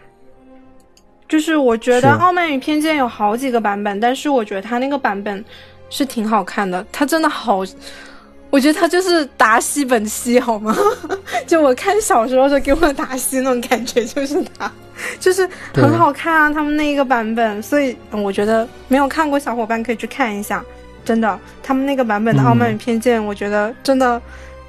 [1.30, 5.44] 就是我觉得《傲慢与偏见》有好几个版本，但是我觉得他那个版本
[5.90, 6.86] 是挺好看的。
[6.92, 7.64] 他真的好，
[8.50, 10.76] 我觉得他就是达西本西，好吗？
[11.48, 14.70] 就我看小时候的给我达西那种感觉，就是他。
[15.20, 20.64] 就是很好看啊，他们那一个版本，所以我觉得没有看过小伙伴可以去看一下，
[21.04, 24.22] 真的，他们那个版本的《傲慢与偏见》，我觉得真的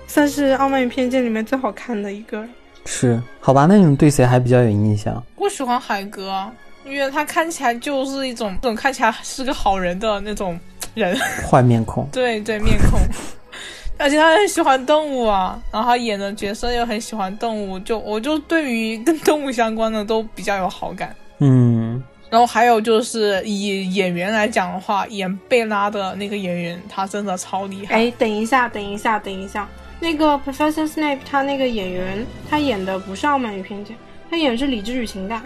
[0.06, 2.42] 算是《傲慢与偏见》里面最好看的一个。
[2.84, 5.22] 是，好吧，那你们对谁还比较有印象？
[5.36, 6.50] 我喜欢海哥，
[6.84, 10.58] 因为他看起来就是一种，这种看起来是个好人的那种
[10.94, 11.16] 人，
[11.48, 12.06] 坏面孔。
[12.12, 13.00] 对对，面孔。
[13.98, 21.14] 而且他很喜欢动物啊，然后他演的角色又很喜欢动物，就我就对于跟动物相关的都比较有好感。
[21.38, 27.94] 嗯，然后还有就是以演员来讲的话，演贝拉的那个演员，他真的超厉害。
[27.94, 29.68] 哎，等一下，等一下，等一下，
[30.02, 33.96] 那个 Professor Snape 他那个演员，他演的不是《傲慢与偏见》，
[34.28, 35.40] 他演的是《理智与情感》。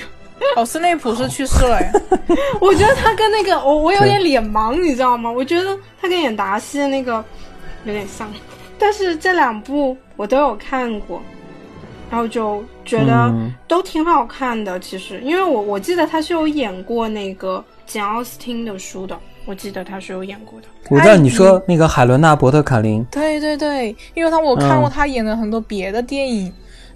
[0.56, 1.78] 哦，斯内普是去世了。
[2.60, 5.30] 我觉得他跟那个我我有点脸盲，你知道吗？
[5.30, 7.22] 我觉得他跟演达西的那个。
[7.84, 8.32] 有点像，
[8.78, 11.20] 但是这两部我都有看过，
[12.08, 13.34] 然后就觉得
[13.66, 14.78] 都挺好看的。
[14.78, 20.66] 其实，因为我我记得他是有演过那个简奥斯汀的书的，我记得他是有演过的。
[20.88, 26.44] 我知道你说那个海伦娜·伯特卡林，对对对，因为他我看过他演的很多别的电影，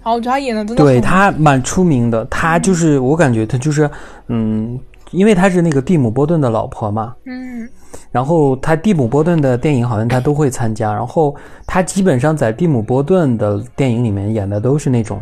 [0.03, 2.23] 然后我觉得他演的真的对他蛮出名的。
[2.25, 3.89] 他就是我感觉他就是
[4.27, 4.79] 嗯，
[5.11, 7.67] 因为他是那个蒂姆·波顿的老婆嘛，嗯。
[8.11, 11.35] 然后他蒂姆·波顿的电影好像他都会参加，然后
[11.65, 15.19] 他基本上在蒂姆·波顿的电影里面演的都是那种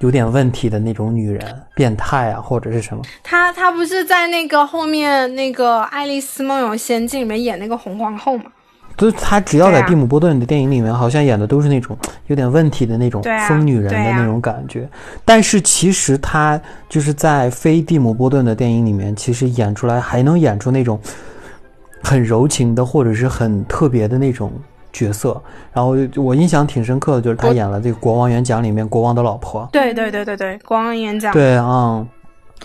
[0.00, 1.42] 有点问题的那种女人，
[1.74, 3.02] 变态啊或者是什么。
[3.22, 8.44] 她她不是在那个后面那个《爱丽丝梦游仙境》里面演那个红皇后吗？
[8.96, 11.96] 就是她只要在蒂姆·波顿的电影里面，好像演的都是那种
[12.26, 14.88] 有点问题的那种疯女人的那种感觉。
[15.24, 21.00] 但是其实她就是在非蒂姆·波顿的电影里面，其实演出来还能演出那种。
[22.00, 24.52] 很柔情的，或者是很特别的那种
[24.92, 25.40] 角色。
[25.72, 29.68] 然后我印象挺深刻的，就是他演了这个《国王演讲》里面国王的老婆。
[29.72, 31.32] 对对对对对，国王演讲。
[31.32, 32.06] 对啊，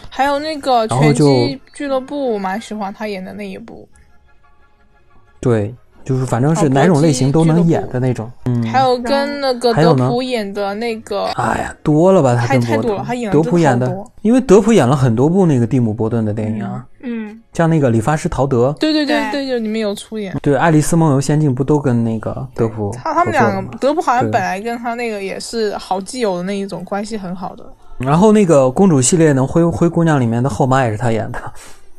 [0.09, 3.87] 还有那个拳击俱乐部，我蛮喜欢他演的那一部。
[5.39, 5.73] 对。
[6.03, 22.93] 就是反正是哪种类型都能演的那种，嗯，还有跟那个德普演的那个，哎呀，多了吧，他太太多了，他演德普演的，因为德普演了很多部那个蒂姆·波顿的电影啊，嗯，像那个理发师陶德，对对对对，就里面有出演，对，《爱丽丝梦游仙境》不都跟那个德普？
[23.01, 27.63] 他他们两个，德普好像本来跟他那个也是好基友的那一种关系很好的。
[27.97, 31.39] 然后那个公主系列呢，灰灰姑娘里面的后妈也是他演的，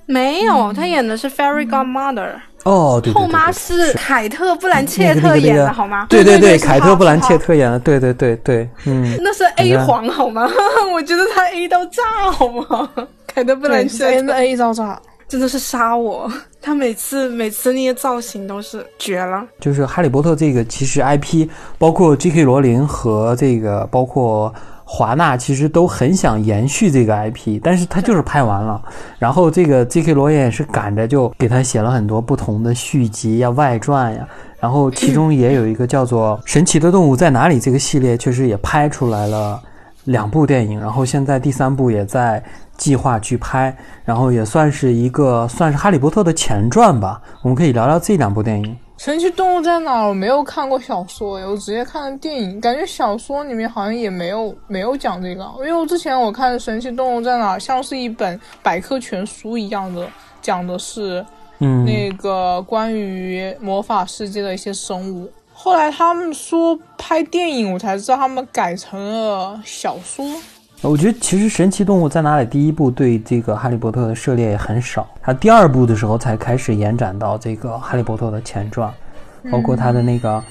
[0.07, 2.33] 没有，他演的是 Fairy Godmother。
[2.65, 6.07] 哦，对后妈是凯特·布兰切特演的，好吗？
[6.11, 10.49] 对对对，凯特·布兰切特演的，对对对对，嗯， 那是 A 皇好吗？
[10.93, 12.03] 我觉得他 A 到炸
[12.33, 12.89] 好吗？
[13.27, 16.31] 凯特·布兰切特 A 到炸，真的是杀我！
[16.63, 19.45] 他每次每次那些造型都是绝了。
[19.61, 21.47] 就是《哈利波特》这个，其实 IP
[21.79, 22.43] 包括 J.K.
[22.45, 24.53] 罗琳和这个包括。
[24.87, 28.81] 华纳其实都很想延续这个 IP，但是他就是拍完了，
[29.19, 30.13] 然后这个 J.K.
[30.13, 34.29] 罗也是赶着就给他写了很多不同的续集呀、外传呀，
[34.61, 39.61] 然后其中也有一个叫做《神奇的动物在哪里》这个系列，确实也拍出来了
[40.05, 42.43] 两部电影，然后现在第三部也在
[42.77, 43.75] 计划去拍，
[44.05, 47.21] 然后也算是一个算是哈利波特的前传吧。
[47.41, 48.77] 我们可以聊聊这两部电影。
[48.97, 50.03] 神奇动物在哪？
[50.03, 55.45] 我没有看过小说，我直接看了电影，感觉小说里面好像也没有没有讲这个。
[55.59, 60.09] 因为我之前我看神奇动物在哪，像是一本百科全书一样的，
[60.41, 61.25] 讲的是，
[61.59, 65.31] 嗯，那个关于魔法世界的一些生物。
[65.53, 70.25] 后来他们说拍电影，我才知道他们改成了小说。
[70.89, 78.93] 我觉得其实《神奇动物在哪里》第一部对这个哈利波特的涉猎也很少，它第二部的时候才开始延展到这个哈利波特的前传，
[79.51, 80.43] 包括他的那个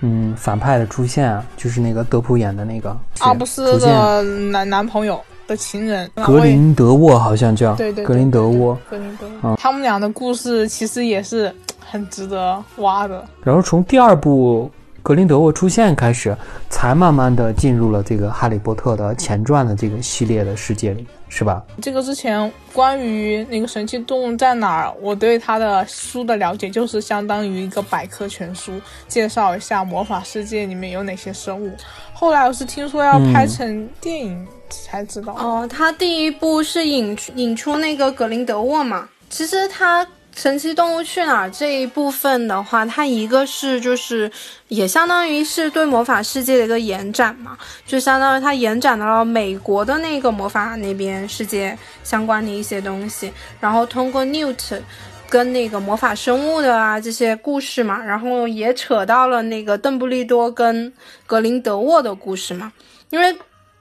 [0.00, 13.24] 嗯反派的出现，就是那个德普演的那个阿布斯的男男朋友的情人格林德沃，好像叫对对格林德沃，格林德沃，他们俩的故事其实也是很值得挖的。
[13.42, 14.70] 然后从第二部。
[15.08, 16.36] 格林德沃出现开始，
[16.68, 21.62] 才慢慢的进入了这个哈利波特的前传的这个系列的世界里，是吧？
[21.80, 31.72] 这个之前关于那个神奇动物在哪儿，我对他的书的了解就是相当于一个百科全书，介绍一下魔法世界里面有哪些生物。
[32.12, 35.32] 后来我是听说要拍成电影才知道。
[35.32, 39.08] 哦，他第一部是引引出那个格林德沃嘛？
[39.30, 40.04] 其实它
[40.38, 44.30] 《神奇动物去哪儿》这一部分的话，它一个是就是
[44.68, 54.80] 也相当于是对魔法世界的一个延展嘛，就相当于它延展到了美国的那个魔法那边世界相关的一些东西，然后通过 Newt
[55.28, 60.92] 跟那个魔法生物的啊这些故事嘛，然后也扯到了那个邓布利多跟
[61.26, 62.72] 格林德沃的故事嘛，
[63.10, 63.36] 因为。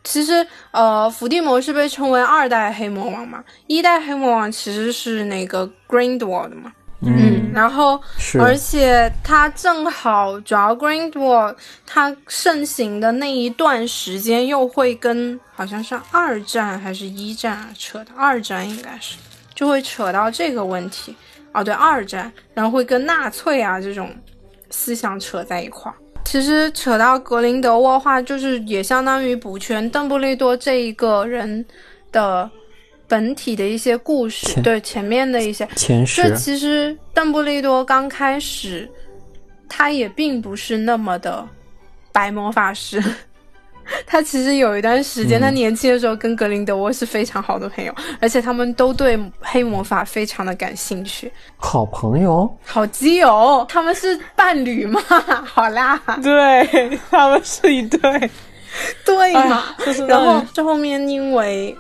[0.10, 8.02] 其实，呃，伏地魔是被称为二代黑魔王嘛，一代黑魔王其实是那个 Grindelwald 嘛，嗯，然后，
[8.40, 19.18] 而且他正好，主要 Grindelwald 他盛行的那一段时间，又会跟好像是二战还是一战啊扯的，二战应该是，
[19.54, 21.14] 就会扯到这个问题，
[21.52, 24.16] 哦，对，二战，然后会跟纳粹啊这种
[24.70, 25.96] 思想扯在一块儿。
[26.28, 31.66] 其实扯到格林德沃话，就是也相当于补全邓布利多这一个人
[32.12, 32.52] 的
[33.08, 36.24] 本体的一些故事，对前面的一些前世。
[36.24, 38.92] 这其实邓布利多刚开始，
[39.70, 41.48] 他也并不是那么的
[42.12, 43.02] 白魔法师。
[44.06, 51.32] 他其实有一段时间，他年轻的时候跟格林德沃是非常好的朋友，而且他们都对黑魔法非常的感兴趣。
[51.58, 55.02] 好朋友，好基友，他们是伴侣嘛？
[55.46, 58.30] 好啦， 对他们是一对，
[59.06, 59.64] 对嘛？
[60.08, 61.76] 然后这后面因为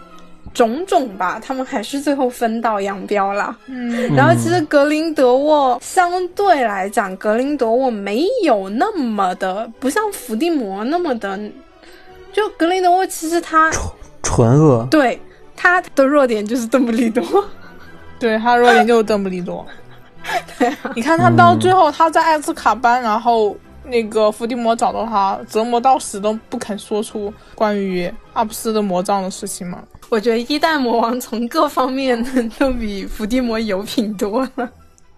[0.54, 3.56] 种种吧，他们还是最后分道扬镳了。
[3.68, 11.40] 嗯，然后其实格林德沃相对来讲，格林德沃没有那么的，不像伏地魔那么的。
[12.38, 15.20] 就格林德沃，其实他纯纯恶，对
[15.56, 17.24] 他的弱点就是邓布利多，
[18.20, 19.66] 对他弱点就是邓布利多。
[20.60, 29.80] 对，你看他到最后他在艾斯卡班，然后那个伏地魔找到他，折磨到死都不肯说出关于阿布斯的魔杖的事情嘛。
[30.10, 32.24] 我觉得一代魔王从各方面
[32.60, 34.70] 都比伏地魔有品多了。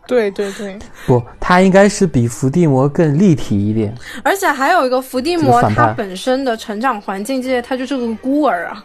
[0.10, 3.94] 对对对，不，他应该是比伏地魔更立体一点。
[4.24, 8.84] 而且还有一个伏地魔，他本身的成长环境这些，他就是个孤儿啊，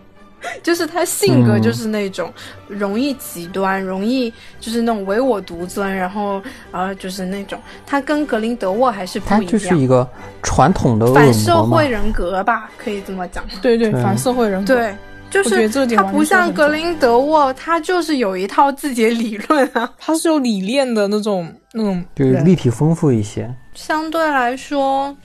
[0.62, 2.30] 就是他性格就是那种
[2.68, 4.30] 容易极端，容易
[4.60, 6.42] 就是那种唯我独尊，然后
[6.72, 10.06] 呃就是那种他跟格林德沃还是不一样，他就是一个
[10.42, 13.42] 传统的反社会人格吧，可以这么讲。
[13.62, 14.74] 对对，反社会人格。
[14.74, 14.94] 对。
[15.30, 23.48] 就是他不像格林德沃，他就是有一套自己的理论啊， 他是有理念的那种那种，就是立体丰富一些。
[23.74, 25.16] 相对来说，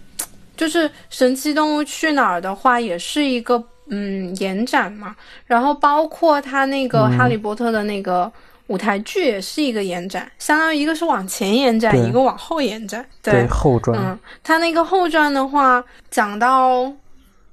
[0.55, 5.15] 就是《神奇动物去哪儿》的话，也是一个嗯延展嘛。
[5.45, 8.31] 然后包括他那个《哈利波特》的那个
[8.67, 13.03] 舞台剧，也是一个延展，相当于一个是往前延展，一个往后延展。
[13.21, 13.99] 对后传。
[13.99, 16.91] 嗯，他那个后传的话，讲到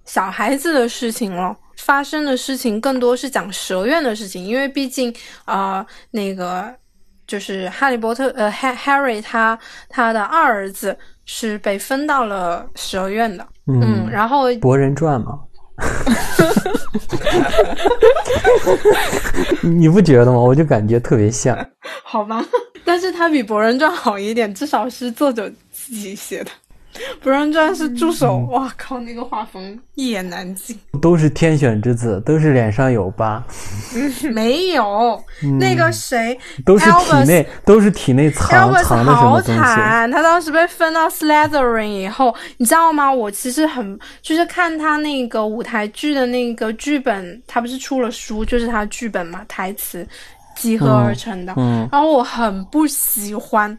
[0.04, 1.56] 小孩子的事情了。
[1.84, 5.12] 发生的事情更多是讲蛇院的事情，因为毕竟
[5.44, 6.72] 啊，那个
[7.26, 9.58] 就是哈利波特，呃，Harry 他
[9.88, 15.40] 他的二儿子是被分到了蛇院的，嗯，然后《博人传》嘛，
[19.62, 20.38] 你不觉得吗？
[20.38, 21.58] 我就感觉特别像，
[22.04, 22.44] 好吧，
[22.84, 26.50] 但是他比《博人传》好一点，至少是作者自己写的。
[27.20, 29.00] 不让传是助手，哇靠！
[29.00, 30.78] 那个画风一言难尽。
[31.00, 33.42] 都是天选之子，都是脸上有疤。
[34.32, 35.22] 没有，
[35.58, 39.58] 那个谁，都是体内都是体内藏藏的什么东西。
[39.58, 43.10] 他当时被分到 Slytherin 以后，你知道吗？
[43.12, 50.06] 我其实很就是看他那个舞台剧的那个剧本，他不是出了书，就是他剧本嘛，台词
[50.54, 51.54] 集合而成的。
[51.56, 53.76] 嗯，然后我很不喜欢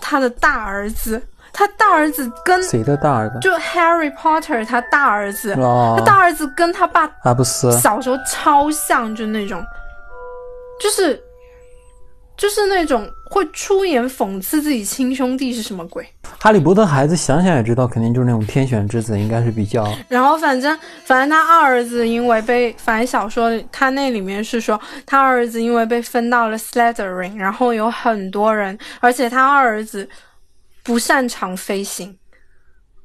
[0.00, 1.22] 他的大儿子。
[1.52, 3.38] 他大儿子跟谁的大儿子？
[3.40, 5.54] 就 Harry Potter，他大儿子。
[5.54, 9.64] 他大儿子跟他爸阿布斯小时候超像，就那种，
[10.80, 11.18] 就是
[12.36, 16.06] 就是那种会出言讽刺自己亲兄弟是什么鬼？
[16.38, 19.88] 哈利波特孩子想想也知道，肯定就是那种天选之子，应该是比较。
[20.08, 30.06] 然后反正反正他二儿子因为被，反正小说他那里面是说他二儿子因为被分到了 Slytherin，然后有很多人，而且他二儿子。
[30.86, 32.16] 不擅长飞行，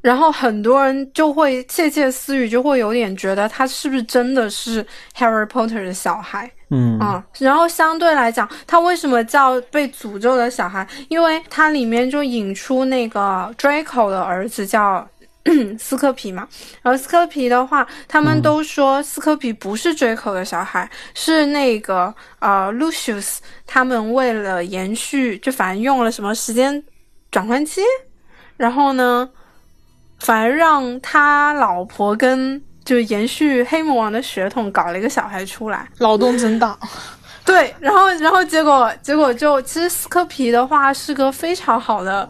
[0.01, 4.86] 然后很多人就会窃窃私语，就会有点觉得他是不是真的是
[5.17, 6.49] Harry Potter 的小孩？
[6.69, 10.88] 嗯啊，然后相对来讲，他为什么叫被诅咒的小孩？
[11.09, 15.05] 因为它里面就引出那个 Draco 的儿子叫
[15.79, 16.47] 斯科皮嘛。
[16.84, 26.82] 然后斯科皮的话，他们都说斯科皮不是 Draco 的小孩，是那个呃 Lucius 他们为了延续，就反正用了什么时间。
[27.32, 27.82] 转换期，
[28.57, 29.29] 然后呢，
[30.19, 36.77] 反而让他老婆跟就延续黑魔王的血统搞了一个小孩出来，脑洞真大。
[37.43, 42.29] 对，然后然后结果结果就其实斯科皮的话是个非常好的。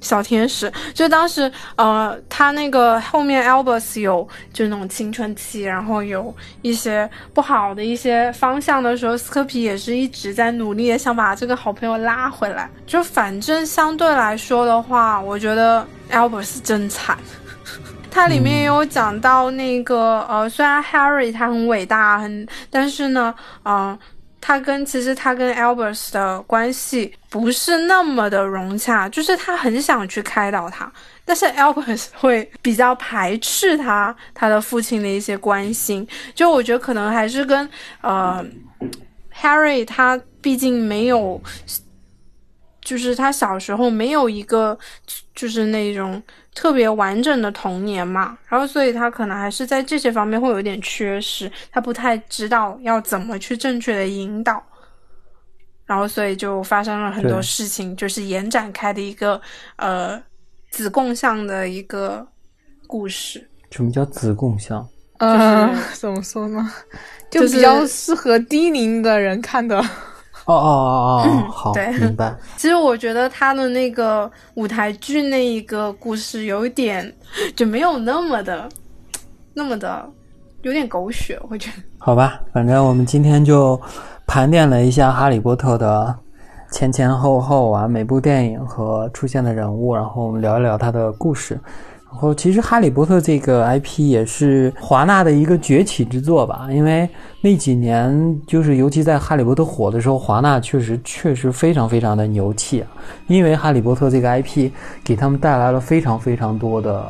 [0.00, 12.68] 小天使，就当时，呃，他那个后面 Albus 有就那种青春期，然后有一些不好的一些方向的时候，斯科皮也是一直在努力的想把这个好朋友拉回来。
[12.86, 17.18] 就反正相对来说的话，我觉得 Albus 真惨。
[18.10, 23.34] 它里面也有讲到那个，呃，虽然 Harry 他很伟大，很，但是呢，
[23.64, 23.98] 嗯。
[24.40, 30.90] 他跟其实他跟 Albert 的关系不是那么的融洽，就是他很想去开导他，
[31.24, 36.06] 但是 Albert 会比较排斥他他的父亲的一些关心。
[36.34, 37.68] 就我觉得可能还是跟
[38.00, 38.44] 呃
[39.34, 41.40] Harry 他毕竟没有，
[42.82, 44.78] 就是他小时候没有一个
[45.34, 46.22] 就是那种。
[46.54, 54.62] 特别完整的童年嘛，然后所以他可能还是在这些方面会有点缺失，他不太知道要怎么去正确的引导，
[55.86, 59.40] 然后所以就发生了很多事情，就是延展开的一个
[59.76, 60.20] 呃
[60.70, 62.26] 子贡像的一个
[62.86, 63.48] 故事。
[63.70, 64.86] 什么叫子贡像？
[65.20, 66.72] 呃，怎么说呢？
[67.30, 69.80] 就比较适合低龄的人看的。
[70.54, 72.34] 哦哦哦哦，好，明白。
[72.56, 77.12] 其实我觉得他的那个舞台剧那一个故事有一点
[77.54, 78.68] 就没有那么的
[79.54, 80.04] 那么的
[80.62, 81.82] 有点狗血，我觉得。
[81.98, 83.80] 好吧，反正我们今天就
[84.26, 86.14] 盘点了一下《哈利波特》的
[86.72, 91.58] 前前后后啊，每部电影和出现的人物，然后我们聊一聊他的故事。
[92.12, 97.08] 然后，其实《哈利波特》这个 IP 也是华纳的一个崛起之作吧，因为
[97.40, 102.88] 那几年，就是尤其在《哈利波特》火的时候，华纳确实确实非常非常的牛气啊，
[103.26, 104.70] 因为《哈利波特》这个 IP
[105.04, 107.06] 给他们带来了非常非常多的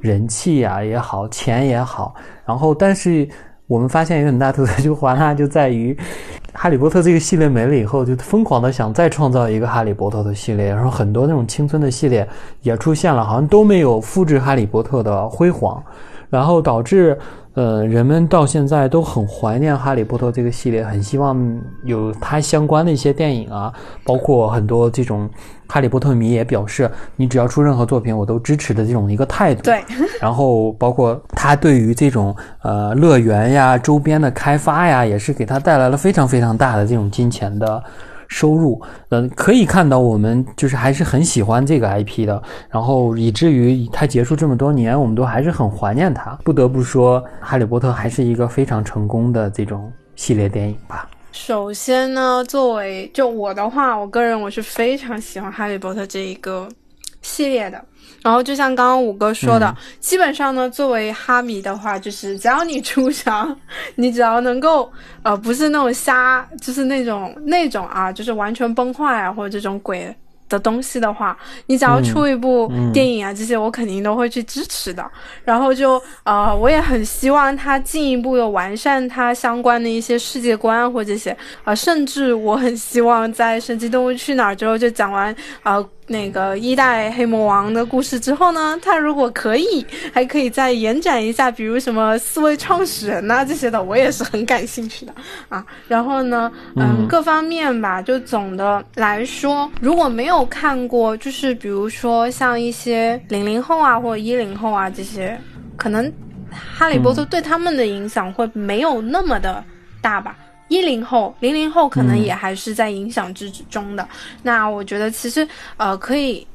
[0.00, 2.14] 人气啊也好，钱也好，
[2.46, 3.28] 然后但是。
[3.70, 5.96] 我们发现一个很大特色，就华纳就在于，
[6.52, 12.28] 哈利波特这个系列没了以后，就疯狂的想再创造一个哈利波特的系列，然后很多那种青春的系列
[12.62, 15.82] 也出现了，好像都没有复制哈利波特的辉煌，
[16.28, 17.18] 然后导致。
[17.60, 21.38] 呃，人们到现在都很怀念《哈利波特》这个系列，很希望
[21.84, 23.70] 有它相关的一些电影啊，
[24.02, 25.28] 包括很多这种
[25.70, 29.60] 《哈利波特》迷也表示，你只要出任何作品，我都支持的这种一个态度。
[29.62, 29.78] 对。
[30.22, 37.84] 然后，包括他对于这种呃乐园呀、周边的开发呀，也是给他带来了非常非常大的这种金钱的。
[38.30, 46.30] 收入，嗯，可以看到我们就是还是很喜欢这个 IP 的，然后以至于它结束这么多年，我们都还是很怀念它。
[46.44, 51.10] 不得不说，《哈利波特》还是一个非常成功的这种系列电影吧。
[51.32, 56.68] 首先呢，作为就我的话，我个人我是非常喜欢《哈利波特》这一个
[57.22, 57.84] 系列的。
[58.22, 63.56] 然后就像刚刚五哥说的，基本上呢，作为哈迷的话，就是只要你出场，
[63.96, 64.90] 你只要能够，
[65.22, 70.14] 呃，不是那种瞎，就是那种那种啊，就是完全崩坏啊，或者这种鬼。
[70.50, 75.08] 的东西的话，你只要出一部电影啊，这些我肯定都会去支持的。
[75.44, 81.30] 然后就呃，我也很希望他进一步的完善他相关的一些世界观或这些
[81.62, 85.32] 啊，甚至我很希望在《神奇动物去哪儿》之后就讲完
[85.62, 85.80] 啊
[86.10, 95.14] 那个一代黑魔王的故事之后呢，他如果可以，还可以再延展一下，比如什么四位创始人呐这些的，我也是很感兴趣的
[95.48, 95.64] 啊。
[95.86, 100.40] 然后呢，嗯，各方面吧，就总的来说，如果没有。
[100.50, 105.38] 看过，就是比如说像一些零零后啊，或者一零后啊这些，
[105.76, 106.12] 可能
[106.50, 109.62] 哈利波特对他们的影响会没有那么的
[110.00, 110.36] 大吧。
[110.70, 114.08] 一零后、零零后可能也还是在影响之中的。
[114.44, 115.46] 那我觉得其实
[115.76, 116.46] 呃可以，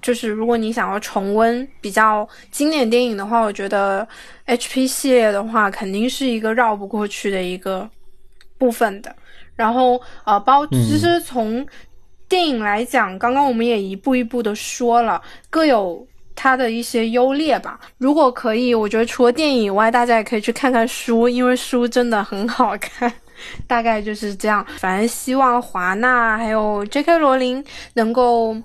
[0.00, 4.06] 就是如果你想要重温比较经典电影的话，我觉得
[4.46, 7.90] HP 系列的话肯定是一个绕不过去的一个
[8.56, 9.14] 部分的。
[9.56, 11.66] 然后呃包其实从
[12.28, 15.20] 电影来讲，刚刚我们也一步一步的说了，
[15.50, 16.06] 各有
[16.36, 17.80] 它的一些优劣吧。
[17.98, 23.12] 如果可以，我觉得除了电影以外，大家也可以去看看书，因为书真的很好看。
[23.66, 24.64] 大概就是这样。
[24.78, 27.18] 反正希望华纳还有 J.K.
[27.18, 27.64] 罗琳
[27.94, 28.56] 能够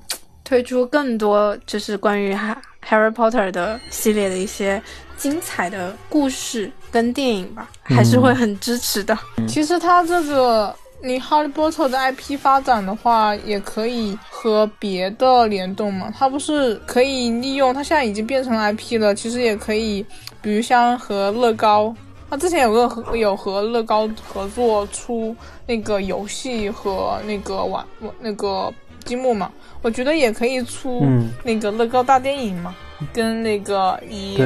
[0.43, 4.81] 推出更多，就是关于哈 Harry Potter 的系列的一些
[5.17, 9.17] 精彩的故事跟电影吧，还是会很支持的。
[9.47, 10.75] 其实他这个。
[11.01, 16.11] 你哈利波特的 IP 发展的话，也可以和别的联动嘛？
[16.13, 17.73] 它不是可以利用？
[17.73, 20.05] 它现在已经变成 IP 了，其实也可以，
[20.41, 21.95] 比如像和乐高，
[22.29, 27.83] 它之前有个和有和乐高合作出那个游戏和那个玩
[28.19, 28.71] 那个
[29.03, 29.51] 积木嘛？
[29.81, 31.05] 我觉得也可以出
[31.43, 32.75] 那个乐高大电影嘛，
[33.11, 34.37] 跟那个以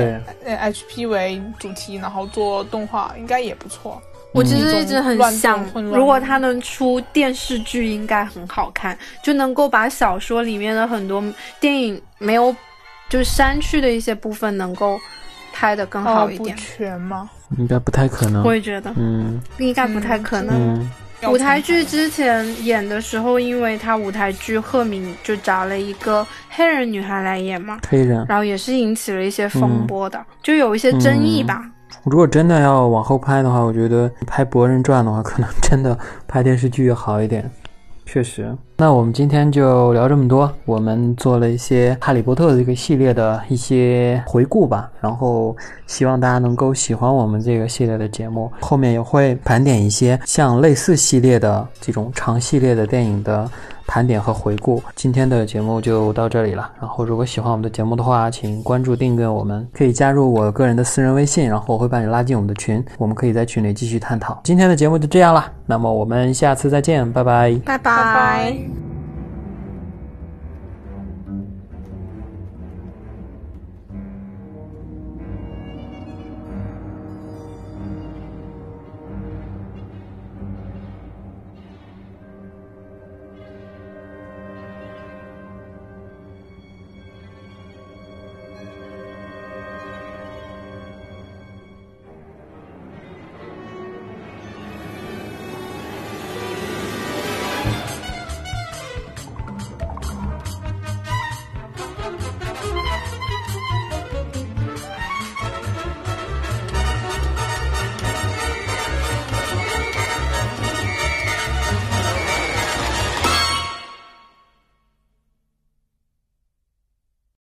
[0.45, 4.01] HP 为主题，然后做动画，应该也不错。
[4.31, 11.21] 我其实一直很想如果他能出电视剧，应该很好看，就能够把小说里面的很多
[11.59, 12.55] 电影没有
[13.09, 14.99] 就是删去的一些部分，能够
[15.51, 16.57] 拍的更好哦不一点。
[16.57, 17.29] 全吗？
[17.57, 18.43] 应该不太可能。
[18.43, 20.55] 我也觉得嗯应该不太可能。
[20.55, 20.89] 嗯
[21.31, 28.25] 舞台剧之前演的时候，因为他舞台剧赫敏就找了一个黑人女孩来演嘛，黑人。
[28.27, 31.63] 然后也是引起了一些风波的，就有一些争议吧。
[32.03, 35.97] 如果真的要往后拍的话，我觉得拍《博人传》的话，可能真的
[36.27, 37.49] 拍电视剧要好一点。
[38.05, 40.51] 确实，那我们今天就聊这么多。
[40.65, 45.55] 我们做了一些《哈利波特》这个系列的一些回顾吧，然后
[45.87, 48.51] 希望大家能够喜欢我们这个系列的节目。
[48.59, 53.49] 后面也会盘点一些像类似系列的这种长系列的电影的
[53.85, 54.81] 盘点和回顾。
[54.95, 56.71] 今天的节目就到这里了。
[56.81, 64.41] 然后，如果喜欢我们的节目的话，请关注订阅我们，可以加入我个人的私人微信，然后我会把你拉进我们的群，我们可以在群里继续探讨。
[64.43, 67.53] 今天的节目就这样了，那么我们下次再见，拜拜。
[67.65, 68.62] 拜拜拜。